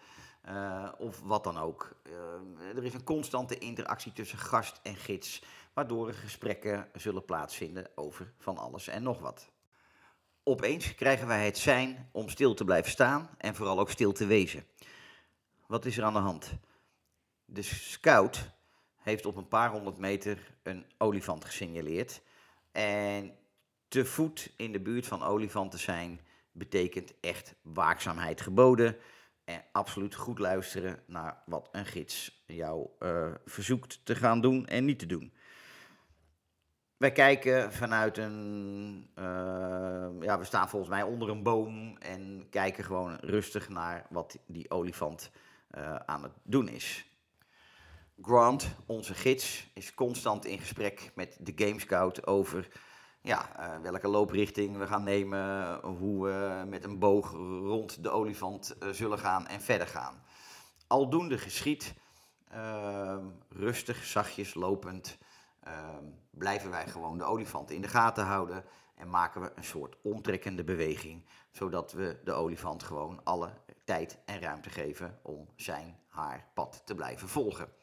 Uh, 0.48 0.92
of 0.98 1.20
wat 1.20 1.44
dan 1.44 1.58
ook. 1.58 1.96
Uh, 2.06 2.76
er 2.76 2.84
is 2.84 2.94
een 2.94 3.04
constante 3.04 3.58
interactie 3.58 4.12
tussen 4.12 4.38
gast 4.38 4.80
en 4.82 4.96
gids, 4.96 5.42
waardoor 5.72 6.08
er 6.08 6.14
gesprekken 6.14 6.88
zullen 6.94 7.24
plaatsvinden 7.24 7.90
over 7.94 8.32
van 8.38 8.58
alles 8.58 8.88
en 8.88 9.02
nog 9.02 9.18
wat. 9.18 9.50
Opeens 10.42 10.94
krijgen 10.94 11.26
wij 11.26 11.44
het 11.44 11.58
zijn 11.58 12.08
om 12.12 12.28
stil 12.28 12.54
te 12.54 12.64
blijven 12.64 12.90
staan 12.90 13.30
en 13.36 13.54
vooral 13.54 13.78
ook 13.78 13.90
stil 13.90 14.12
te 14.12 14.26
wezen. 14.26 14.66
Wat 15.66 15.84
is 15.84 15.98
er 15.98 16.04
aan 16.04 16.12
de 16.12 16.18
hand? 16.18 16.52
De 17.44 17.62
scout 17.62 18.56
heeft 19.08 19.26
op 19.26 19.36
een 19.36 19.48
paar 19.48 19.70
honderd 19.70 19.98
meter 19.98 20.38
een 20.62 20.84
olifant 20.98 21.44
gesignaleerd. 21.44 22.20
En 22.72 23.32
te 23.88 24.04
voet 24.04 24.52
in 24.56 24.72
de 24.72 24.80
buurt 24.80 25.06
van 25.06 25.22
olifanten 25.22 25.78
zijn 25.78 26.20
betekent 26.52 27.14
echt 27.20 27.54
waakzaamheid 27.62 28.40
geboden. 28.40 28.96
En 29.44 29.64
absoluut 29.72 30.14
goed 30.14 30.38
luisteren 30.38 31.02
naar 31.06 31.42
wat 31.46 31.68
een 31.72 31.86
gids 31.86 32.44
jou 32.46 32.88
uh, 32.98 33.26
verzoekt 33.44 34.00
te 34.04 34.14
gaan 34.14 34.40
doen 34.40 34.66
en 34.66 34.84
niet 34.84 34.98
te 34.98 35.06
doen. 35.06 35.32
Wij 36.96 37.12
kijken 37.12 37.72
vanuit 37.72 38.18
een. 38.18 39.10
Uh, 39.18 39.24
ja, 40.20 40.38
we 40.38 40.44
staan 40.44 40.68
volgens 40.68 40.90
mij 40.90 41.02
onder 41.02 41.28
een 41.28 41.42
boom 41.42 41.96
en 41.96 42.46
kijken 42.50 42.84
gewoon 42.84 43.16
rustig 43.20 43.68
naar 43.68 44.06
wat 44.10 44.38
die 44.46 44.70
olifant 44.70 45.30
uh, 45.76 45.94
aan 45.94 46.22
het 46.22 46.32
doen 46.42 46.68
is. 46.68 47.07
Grant, 48.22 48.68
onze 48.86 49.14
gids, 49.14 49.70
is 49.74 49.94
constant 49.94 50.44
in 50.44 50.58
gesprek 50.58 51.10
met 51.14 51.36
de 51.40 51.52
Game 51.64 51.80
Scout 51.80 52.26
over 52.26 52.68
ja, 53.20 53.48
uh, 53.58 53.82
welke 53.82 54.08
looprichting 54.08 54.76
we 54.76 54.86
gaan 54.86 55.02
nemen, 55.02 55.74
hoe 55.80 56.24
we 56.24 56.64
met 56.66 56.84
een 56.84 56.98
boog 56.98 57.30
rond 57.62 58.02
de 58.02 58.10
olifant 58.10 58.76
uh, 58.82 58.88
zullen 58.88 59.18
gaan 59.18 59.46
en 59.46 59.60
verder 59.60 59.86
gaan. 59.86 60.22
Aldoende 60.86 61.38
geschiet, 61.38 61.94
uh, 62.54 63.16
rustig, 63.48 64.04
zachtjes 64.04 64.54
lopend, 64.54 65.18
ehm, 65.60 66.04
blijven 66.30 66.70
wij 66.70 66.86
gewoon 66.86 67.18
de 67.18 67.24
olifant 67.24 67.70
in 67.70 67.80
de 67.80 67.88
gaten 67.88 68.24
houden 68.24 68.64
en 68.94 69.10
maken 69.10 69.40
we 69.40 69.52
een 69.54 69.64
soort 69.64 69.96
omtrekkende 70.02 70.64
beweging, 70.64 71.24
zodat 71.50 71.92
we 71.92 72.20
de 72.24 72.32
olifant 72.32 72.82
gewoon 72.82 73.20
alle 73.24 73.52
tijd 73.84 74.18
en 74.24 74.40
ruimte 74.40 74.70
geven 74.70 75.18
om 75.22 75.48
zijn 75.56 75.98
haar 76.08 76.50
pad 76.54 76.82
te 76.84 76.94
blijven 76.94 77.28
volgen 77.28 77.77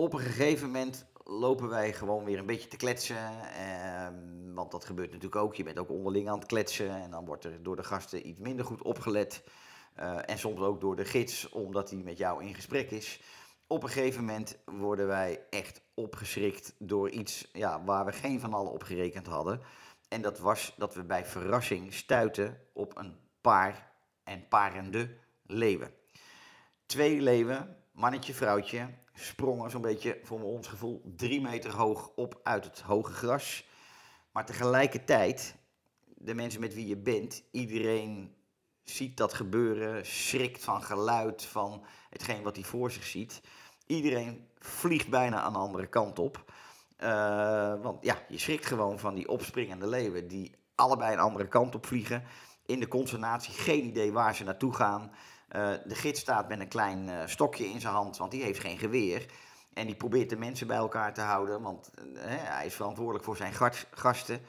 op 0.00 0.12
een 0.12 0.20
gegeven 0.20 0.66
moment 0.66 1.06
lopen 1.24 1.68
wij 1.68 1.92
gewoon 1.92 2.24
weer 2.24 2.38
een 2.38 2.46
beetje 2.46 2.68
te 2.68 2.76
kletsen. 2.76 3.16
Eh, 3.16 4.08
want 4.54 4.70
dat 4.70 4.84
gebeurt 4.84 5.12
natuurlijk 5.12 5.42
ook. 5.42 5.54
Je 5.54 5.62
bent 5.62 5.78
ook 5.78 5.90
onderling 5.90 6.28
aan 6.28 6.38
het 6.38 6.46
kletsen. 6.46 6.90
En 7.02 7.10
dan 7.10 7.24
wordt 7.24 7.44
er 7.44 7.62
door 7.62 7.76
de 7.76 7.82
gasten 7.82 8.28
iets 8.28 8.40
minder 8.40 8.64
goed 8.64 8.82
opgelet. 8.82 9.44
Uh, 9.98 10.30
en 10.30 10.38
soms 10.38 10.60
ook 10.60 10.80
door 10.80 10.96
de 10.96 11.04
gids, 11.04 11.48
omdat 11.48 11.90
hij 11.90 11.98
met 11.98 12.18
jou 12.18 12.44
in 12.44 12.54
gesprek 12.54 12.90
is. 12.90 13.20
Op 13.66 13.82
een 13.82 13.88
gegeven 13.88 14.24
moment 14.24 14.58
worden 14.64 15.06
wij 15.06 15.40
echt 15.50 15.82
opgeschrikt 15.94 16.74
door 16.78 17.10
iets 17.10 17.48
ja, 17.52 17.84
waar 17.84 18.04
we 18.04 18.12
geen 18.12 18.40
van 18.40 18.54
allen 18.54 18.72
op 18.72 18.82
gerekend 18.82 19.26
hadden. 19.26 19.60
En 20.08 20.22
dat 20.22 20.38
was 20.38 20.74
dat 20.76 20.94
we 20.94 21.04
bij 21.04 21.24
verrassing 21.24 21.94
stuiten 21.94 22.60
op 22.72 22.98
een 22.98 23.16
paar 23.40 23.92
en 24.24 24.48
parende 24.48 25.16
leeuwen. 25.46 25.94
Twee 26.86 27.20
leeuwen, 27.20 27.76
mannetje, 27.92 28.34
vrouwtje, 28.34 28.88
sprongen 29.14 29.70
zo'n 29.70 29.80
beetje, 29.80 30.20
voor 30.22 30.42
ons 30.42 30.68
gevoel, 30.68 31.02
drie 31.16 31.40
meter 31.40 31.76
hoog 31.76 32.10
op 32.14 32.40
uit 32.42 32.64
het 32.64 32.80
hoge 32.80 33.12
gras. 33.12 33.68
Maar 34.32 34.46
tegelijkertijd, 34.46 35.56
de 36.04 36.34
mensen 36.34 36.60
met 36.60 36.74
wie 36.74 36.86
je 36.86 36.96
bent, 36.96 37.42
iedereen 37.50 38.34
ziet 38.82 39.16
dat 39.16 39.34
gebeuren, 39.34 40.06
schrikt 40.06 40.64
van 40.64 40.82
geluid, 40.82 41.44
van 41.44 41.84
hetgeen 42.10 42.42
wat 42.42 42.56
hij 42.56 42.64
voor 42.64 42.90
zich 42.90 43.04
ziet. 43.04 43.40
Iedereen 43.86 44.48
vliegt 44.58 45.08
bijna 45.08 45.40
aan 45.40 45.52
de 45.52 45.58
andere 45.58 45.86
kant 45.86 46.18
op. 46.18 46.52
Uh, 46.98 47.82
want 47.82 48.04
ja, 48.04 48.22
je 48.28 48.38
schrikt 48.38 48.66
gewoon 48.66 48.98
van 48.98 49.14
die 49.14 49.28
opspringende 49.28 49.86
leeuwen 49.86 50.28
die 50.28 50.54
allebei 50.74 51.12
een 51.12 51.18
andere 51.18 51.48
kant 51.48 51.74
op 51.74 51.86
vliegen. 51.86 52.24
In 52.66 52.80
de 52.80 52.88
consternatie, 52.88 53.52
geen 53.52 53.84
idee 53.84 54.12
waar 54.12 54.34
ze 54.34 54.44
naartoe 54.44 54.74
gaan. 54.74 55.12
Uh, 55.56 55.72
de 55.84 55.94
gids 55.94 56.20
staat 56.20 56.48
met 56.48 56.60
een 56.60 56.68
klein 56.68 57.08
uh, 57.08 57.22
stokje 57.26 57.64
in 57.64 57.80
zijn 57.80 57.94
hand, 57.94 58.16
want 58.16 58.30
die 58.30 58.42
heeft 58.42 58.60
geen 58.60 58.78
geweer. 58.78 59.26
En 59.72 59.86
die 59.86 59.96
probeert 59.96 60.30
de 60.30 60.36
mensen 60.36 60.66
bij 60.66 60.76
elkaar 60.76 61.14
te 61.14 61.20
houden, 61.20 61.62
want 61.62 61.90
uh, 61.98 62.04
hij 62.24 62.66
is 62.66 62.74
verantwoordelijk 62.74 63.24
voor 63.24 63.36
zijn 63.36 63.54
gasten. 63.90 64.40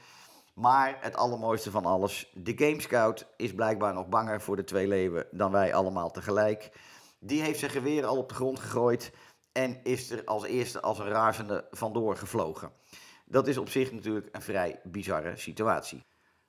Maar 0.54 0.96
het 1.00 1.16
allermooiste 1.16 1.70
van 1.70 1.86
alles, 1.86 2.32
de 2.34 2.52
Game 2.56 2.80
Scout 2.80 3.26
is 3.36 3.54
blijkbaar 3.54 3.94
nog 3.94 4.08
banger 4.08 4.40
voor 4.40 4.56
de 4.56 4.64
twee 4.64 4.88
leeuwen 4.88 5.26
dan 5.30 5.50
wij 5.50 5.74
allemaal 5.74 6.10
tegelijk. 6.10 6.70
Die 7.18 7.42
heeft 7.42 7.58
zijn 7.58 7.70
geweer 7.70 8.04
al 8.04 8.16
op 8.16 8.28
de 8.28 8.34
grond 8.34 8.58
gegooid 8.58 9.12
en 9.52 9.80
is 9.82 10.10
er 10.10 10.24
als 10.24 10.44
eerste 10.44 10.80
als 10.80 10.98
een 10.98 11.08
razende 11.08 11.66
vandoor 11.70 12.16
gevlogen. 12.16 12.72
Dat 13.24 13.46
is 13.46 13.58
op 13.58 13.68
zich 13.68 13.92
natuurlijk 13.92 14.28
een 14.32 14.42
vrij 14.42 14.80
bizarre 14.84 15.36
situatie. 15.36 16.04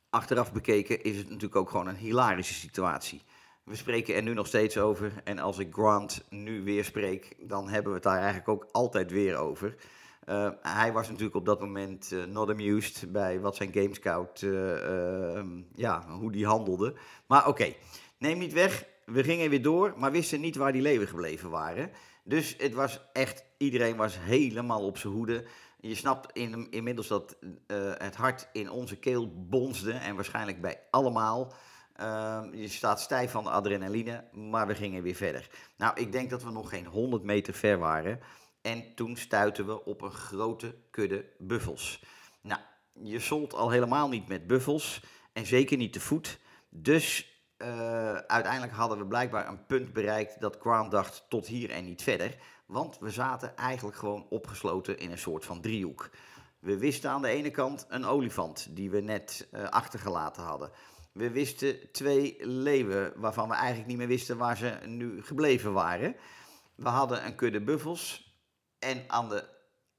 Achteraf 0.09 0.53
bekeken 0.53 1.03
is 1.03 1.17
het 1.17 1.25
natuurlijk 1.25 1.55
ook 1.55 1.69
gewoon 1.69 1.87
een 1.87 1.95
hilarische 1.95 2.53
situatie. 2.53 3.23
We 3.63 3.75
spreken 3.75 4.15
er 4.15 4.23
nu 4.23 4.33
nog 4.33 4.47
steeds 4.47 4.77
over. 4.77 5.13
En 5.23 5.39
als 5.39 5.57
ik 5.57 5.73
Grant 5.73 6.23
nu 6.29 6.63
weer 6.63 6.83
spreek, 6.83 7.35
dan 7.39 7.69
hebben 7.69 7.91
we 7.91 7.95
het 7.95 8.03
daar 8.03 8.17
eigenlijk 8.17 8.47
ook 8.47 8.67
altijd 8.71 9.11
weer 9.11 9.37
over. 9.37 9.75
Uh, 10.29 10.49
hij 10.61 10.91
was 10.91 11.07
natuurlijk 11.07 11.35
op 11.35 11.45
dat 11.45 11.59
moment 11.59 12.11
uh, 12.11 12.23
not 12.23 12.49
amused 12.49 13.11
bij 13.11 13.39
wat 13.39 13.55
zijn 13.55 13.73
Game 13.73 13.93
Scout 13.93 14.41
uh, 14.41 15.43
ja, 15.75 16.05
hoe 16.07 16.31
die 16.31 16.45
handelde. 16.45 16.93
Maar 17.27 17.47
oké, 17.47 17.73
neem 18.17 18.37
niet 18.37 18.53
weg. 18.53 18.85
We 19.05 19.23
gingen 19.23 19.49
weer 19.49 19.61
door, 19.61 19.93
maar 19.97 20.11
wisten 20.11 20.41
niet 20.41 20.55
waar 20.55 20.71
die 20.71 20.81
leeuwen 20.81 21.07
gebleven 21.07 21.49
waren. 21.49 21.91
Dus 22.23 22.55
het 22.57 22.73
was 22.73 23.01
echt, 23.13 23.45
iedereen 23.57 23.95
was 23.95 24.19
helemaal 24.19 24.85
op 24.85 24.97
zijn 24.97 25.13
hoede. 25.13 25.45
Je 25.79 25.95
snapt 25.95 26.37
in, 26.37 26.67
inmiddels 26.69 27.07
dat 27.07 27.37
het 27.97 28.15
hart 28.15 28.49
in 28.53 28.71
onze 28.71 28.95
keel 28.95 29.45
bonsde 29.49 29.91
en 29.91 30.15
waarschijnlijk 30.15 30.61
bij 30.61 30.79
allemaal. 30.89 31.53
Uh, 32.03 32.43
je 32.51 32.67
staat 32.67 33.01
stijf 33.01 33.31
van 33.31 33.43
de 33.43 33.49
adrenaline, 33.49 34.23
maar 34.31 34.67
we 34.67 34.75
gingen 34.75 35.03
weer 35.03 35.15
verder. 35.15 35.49
Nou, 35.77 35.99
ik 35.99 36.11
denk 36.11 36.29
dat 36.29 36.43
we 36.43 36.51
nog 36.51 36.69
geen 36.69 36.85
100 36.85 37.23
meter 37.23 37.53
ver 37.53 37.77
waren. 37.77 38.19
En 38.61 38.95
toen 38.95 39.17
stuiten 39.17 39.65
we 39.65 39.85
op 39.85 40.01
een 40.01 40.11
grote 40.11 40.75
kudde 40.91 41.25
buffels. 41.37 42.03
Nou, 42.41 42.61
je 42.93 43.19
zolt 43.19 43.53
al 43.53 43.69
helemaal 43.69 44.09
niet 44.09 44.27
met 44.27 44.47
buffels 44.47 45.03
en 45.33 45.45
zeker 45.45 45.77
niet 45.77 45.93
te 45.93 45.99
voet. 45.99 46.39
Dus 46.69 47.31
uh, 47.57 48.13
uiteindelijk 48.13 48.73
hadden 48.73 48.97
we 48.97 49.05
blijkbaar 49.05 49.47
een 49.47 49.65
punt 49.65 49.93
bereikt 49.93 50.41
dat 50.41 50.57
Grant 50.59 50.91
dacht 50.91 51.25
tot 51.29 51.47
hier 51.47 51.69
en 51.69 51.85
niet 51.85 52.03
verder. 52.03 52.35
Want 52.65 52.99
we 52.99 53.09
zaten 53.09 53.55
eigenlijk 53.55 53.97
gewoon 53.97 54.25
opgesloten 54.29 54.97
in 54.97 55.11
een 55.11 55.17
soort 55.17 55.45
van 55.45 55.61
driehoek. 55.61 56.09
We 56.59 56.77
wisten 56.77 57.09
aan 57.09 57.21
de 57.21 57.27
ene 57.27 57.51
kant 57.51 57.85
een 57.89 58.05
olifant 58.05 58.67
die 58.75 58.89
we 58.89 58.99
net 58.99 59.47
uh, 59.51 59.63
achtergelaten 59.63 60.43
hadden. 60.43 60.71
We 61.13 61.31
wisten 61.31 61.91
twee 61.91 62.35
leeuwen 62.39 63.13
waarvan 63.15 63.47
we 63.47 63.53
eigenlijk 63.53 63.87
niet 63.87 63.97
meer 63.97 64.07
wisten 64.07 64.37
waar 64.37 64.57
ze 64.57 64.79
nu 64.85 65.23
gebleven 65.23 65.73
waren. 65.73 66.15
We 66.75 66.89
hadden 66.89 67.25
een 67.25 67.35
kudde 67.35 67.61
buffels 67.61 68.35
en 68.79 69.03
aan 69.07 69.29
de 69.29 69.43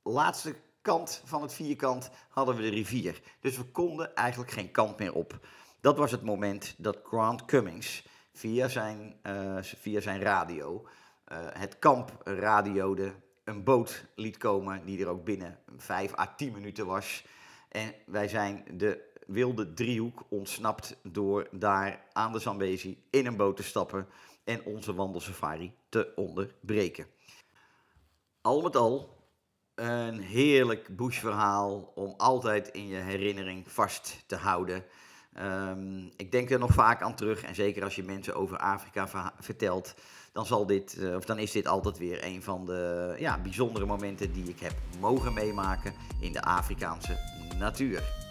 laatste 0.03 0.55
kant 0.83 1.23
van 1.25 1.43
het 1.43 1.53
vierkant 1.53 2.11
hadden 2.29 2.57
we 2.57 2.63
de 2.63 2.69
rivier. 2.69 3.21
Dus 3.41 3.57
we 3.57 3.65
konden 3.65 4.15
eigenlijk 4.15 4.51
geen 4.51 4.71
kant 4.71 4.99
meer 4.99 5.15
op. 5.15 5.47
Dat 5.81 5.99
was 5.99 6.11
het 6.11 6.23
moment 6.23 6.75
dat 6.79 7.01
Grant 7.05 7.45
Cummings 7.45 8.07
via 8.33 8.69
zijn, 8.69 9.17
uh, 9.23 9.59
via 9.61 10.01
zijn 10.01 10.21
radio 10.21 10.87
uh, 11.33 11.39
het 11.53 11.79
kamp 11.79 12.21
radiode, 12.25 13.15
een 13.45 13.65
boot 13.65 14.05
liet 14.15 14.37
komen 14.37 14.85
die 14.85 15.01
er 15.01 15.09
ook 15.09 15.25
binnen 15.25 15.59
5 15.77 16.19
à 16.19 16.35
10 16.37 16.53
minuten 16.53 16.87
was. 16.87 17.25
En 17.69 17.95
wij 18.07 18.29
zijn 18.29 18.65
de 18.71 19.13
wilde 19.27 19.73
driehoek 19.73 20.25
ontsnapt 20.29 20.97
door 21.03 21.49
daar 21.51 22.05
aan 22.13 22.33
de 22.33 22.39
Zambezi 22.39 23.05
in 23.11 23.27
een 23.27 23.37
boot 23.37 23.57
te 23.57 23.63
stappen 23.63 24.07
en 24.45 24.65
onze 24.65 24.95
wandelsafari 24.95 25.75
te 25.89 26.13
onderbreken. 26.17 27.07
Al 28.41 28.63
met 28.63 28.77
al 28.77 29.23
een 29.75 30.21
heerlijk 30.21 30.97
bushverhaal 30.97 31.93
om 31.95 32.15
altijd 32.17 32.69
in 32.69 32.87
je 32.87 32.97
herinnering 32.97 33.73
vast 33.73 34.25
te 34.27 34.37
houden. 34.37 34.85
Um, 35.39 36.11
ik 36.17 36.33
denk 36.33 36.51
er 36.51 36.59
nog 36.59 36.73
vaak 36.73 37.03
aan 37.03 37.15
terug 37.15 37.43
en 37.43 37.55
zeker 37.55 37.85
als 37.85 37.95
je 37.95 38.03
mensen 38.03 38.35
over 38.35 38.59
Afrika 38.59 39.33
vertelt, 39.39 39.95
dan, 40.33 40.47
zal 40.47 40.67
dit, 40.67 40.97
uh, 40.99 41.15
of 41.15 41.25
dan 41.25 41.39
is 41.39 41.53
dit 41.53 41.67
altijd 41.67 41.99
weer 41.99 42.25
een 42.25 42.43
van 42.43 42.65
de 42.65 43.15
ja, 43.19 43.39
bijzondere 43.39 43.87
momenten 43.87 44.33
die 44.33 44.49
ik 44.49 44.61
heb 44.61 44.75
mogen 45.01 45.33
meemaken 45.33 45.95
in 46.21 46.33
de 46.33 46.43
Afrikaanse 46.43 47.19
natuur. 47.59 48.24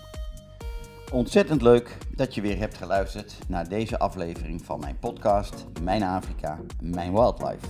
Ontzettend 1.14 1.62
leuk 1.62 1.98
dat 2.16 2.36
je 2.36 2.42
weer 2.42 2.58
hebt 2.58 2.78
geluisterd 2.78 3.38
naar 3.48 3.70
deze 3.70 4.00
aflevering 4.00 4.66
van 4.66 4.80
mijn 4.80 5.00
podcast 5.00 5.66
Mijn 5.82 6.04
Afrika, 6.04 6.60
Mijn 6.82 7.14
Wildlife. 7.14 7.66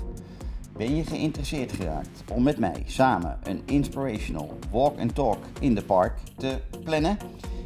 Ben 0.78 0.96
je 0.96 1.04
geïnteresseerd 1.04 1.72
geraakt 1.72 2.24
om 2.32 2.44
met 2.44 2.58
mij 2.58 2.84
samen 2.86 3.40
een 3.44 3.62
inspirational 3.66 4.58
walk 4.72 5.00
and 5.00 5.16
talk 5.16 5.38
in 5.60 5.76
de 5.76 5.84
park 5.84 6.20
te 6.38 6.60
plannen? 6.84 7.18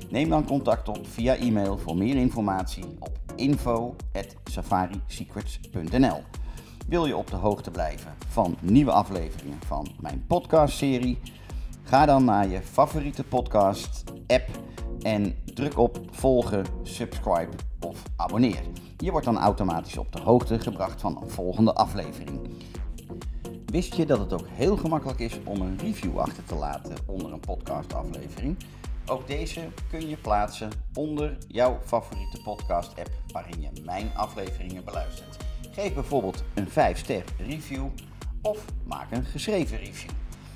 Neem 0.09 0.29
dan 0.29 0.45
contact 0.45 0.89
op 0.89 1.07
via 1.07 1.35
e-mail 1.35 1.77
voor 1.77 1.97
meer 1.97 2.15
informatie 2.15 2.85
op 2.99 3.19
info@safarisecrets.nl. 3.35 6.23
Wil 6.87 7.05
je 7.05 7.17
op 7.17 7.29
de 7.29 7.35
hoogte 7.35 7.71
blijven 7.71 8.13
van 8.27 8.57
nieuwe 8.61 8.91
afleveringen 8.91 9.59
van 9.65 9.87
mijn 9.99 10.25
podcastserie? 10.27 11.19
Ga 11.83 12.05
dan 12.05 12.25
naar 12.25 12.47
je 12.47 12.61
favoriete 12.61 13.23
podcast 13.23 14.03
app 14.27 14.49
en 15.08 15.36
druk 15.54 15.78
op 15.78 16.00
volgen, 16.12 16.65
subscribe 16.84 17.50
of 17.80 18.04
abonneer. 18.15 18.62
Je 18.98 19.12
wordt 19.12 19.26
dan 19.26 19.38
automatisch 19.38 19.98
op 19.98 20.12
de 20.12 20.20
hoogte 20.20 20.60
gebracht 20.60 21.02
van 21.02 21.22
een 21.22 21.30
volgende 21.30 21.74
aflevering. 21.74 22.50
Wist 23.65 23.96
je 23.96 24.06
dat 24.06 24.20
het 24.20 24.34
ook 24.34 24.48
heel 24.48 24.78
gemakkelijk 24.78 25.20
is 25.20 25.39
om 25.43 25.62
een 25.62 25.78
review 25.78 26.20
achter 26.20 26.43
te 26.46 26.56
laten 26.56 26.96
onder 27.06 27.34
een 27.34 27.39
podcastaflevering? 27.39 28.58
Ook 29.06 29.28
deze 29.28 29.67
kun 29.89 30.10
je 30.10 30.17
plaatsen 30.17 30.70
onder 30.93 31.38
jouw 31.48 31.80
favoriete 31.86 32.41
podcast-app 32.43 33.12
waarin 33.32 33.62
je 33.62 33.82
mijn 33.84 34.12
afleveringen 34.15 34.84
beluistert. 34.84 35.38
Geef 35.72 35.93
bijvoorbeeld 35.93 36.43
een 36.54 36.70
5-ster 36.70 37.24
review 37.38 37.86
of 38.41 38.65
maak 38.86 39.12
een 39.12 39.26
geschreven 39.26 39.78
review. 39.78 40.12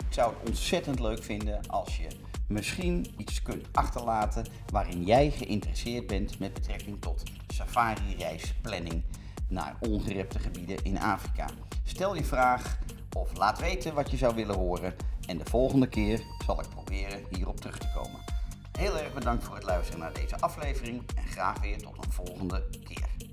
Ik 0.07 0.13
zou 0.13 0.33
het 0.33 0.49
ontzettend 0.49 0.99
leuk 0.99 1.23
vinden 1.23 1.67
als 1.67 1.97
je 1.97 2.07
misschien 2.51 3.13
iets 3.17 3.41
kunt 3.41 3.67
achterlaten 3.71 4.45
waarin 4.71 5.03
jij 5.03 5.31
geïnteresseerd 5.31 6.07
bent 6.07 6.39
met 6.39 6.53
betrekking 6.53 7.01
tot 7.01 7.23
safari-reisplanning 7.47 9.03
naar 9.47 9.75
ongerepte 9.79 10.39
gebieden 10.39 10.83
in 10.83 10.99
Afrika. 10.99 11.49
Stel 11.83 12.15
je 12.15 12.23
vraag 12.23 12.79
of 13.15 13.37
laat 13.37 13.59
weten 13.59 13.93
wat 13.93 14.11
je 14.11 14.17
zou 14.17 14.35
willen 14.35 14.55
horen 14.55 14.93
en 15.25 15.37
de 15.37 15.45
volgende 15.45 15.87
keer 15.87 16.23
zal 16.45 16.59
ik 16.61 16.69
proberen 16.69 17.23
hierop 17.29 17.59
terug 17.59 17.77
te 17.77 17.91
komen. 17.95 18.19
Heel 18.77 18.97
erg 18.97 19.13
bedankt 19.13 19.43
voor 19.43 19.55
het 19.55 19.63
luisteren 19.63 19.99
naar 19.99 20.13
deze 20.13 20.39
aflevering 20.39 21.03
en 21.15 21.23
graag 21.23 21.59
weer 21.59 21.77
tot 21.77 22.05
een 22.05 22.11
volgende 22.11 22.63
keer. 22.83 23.30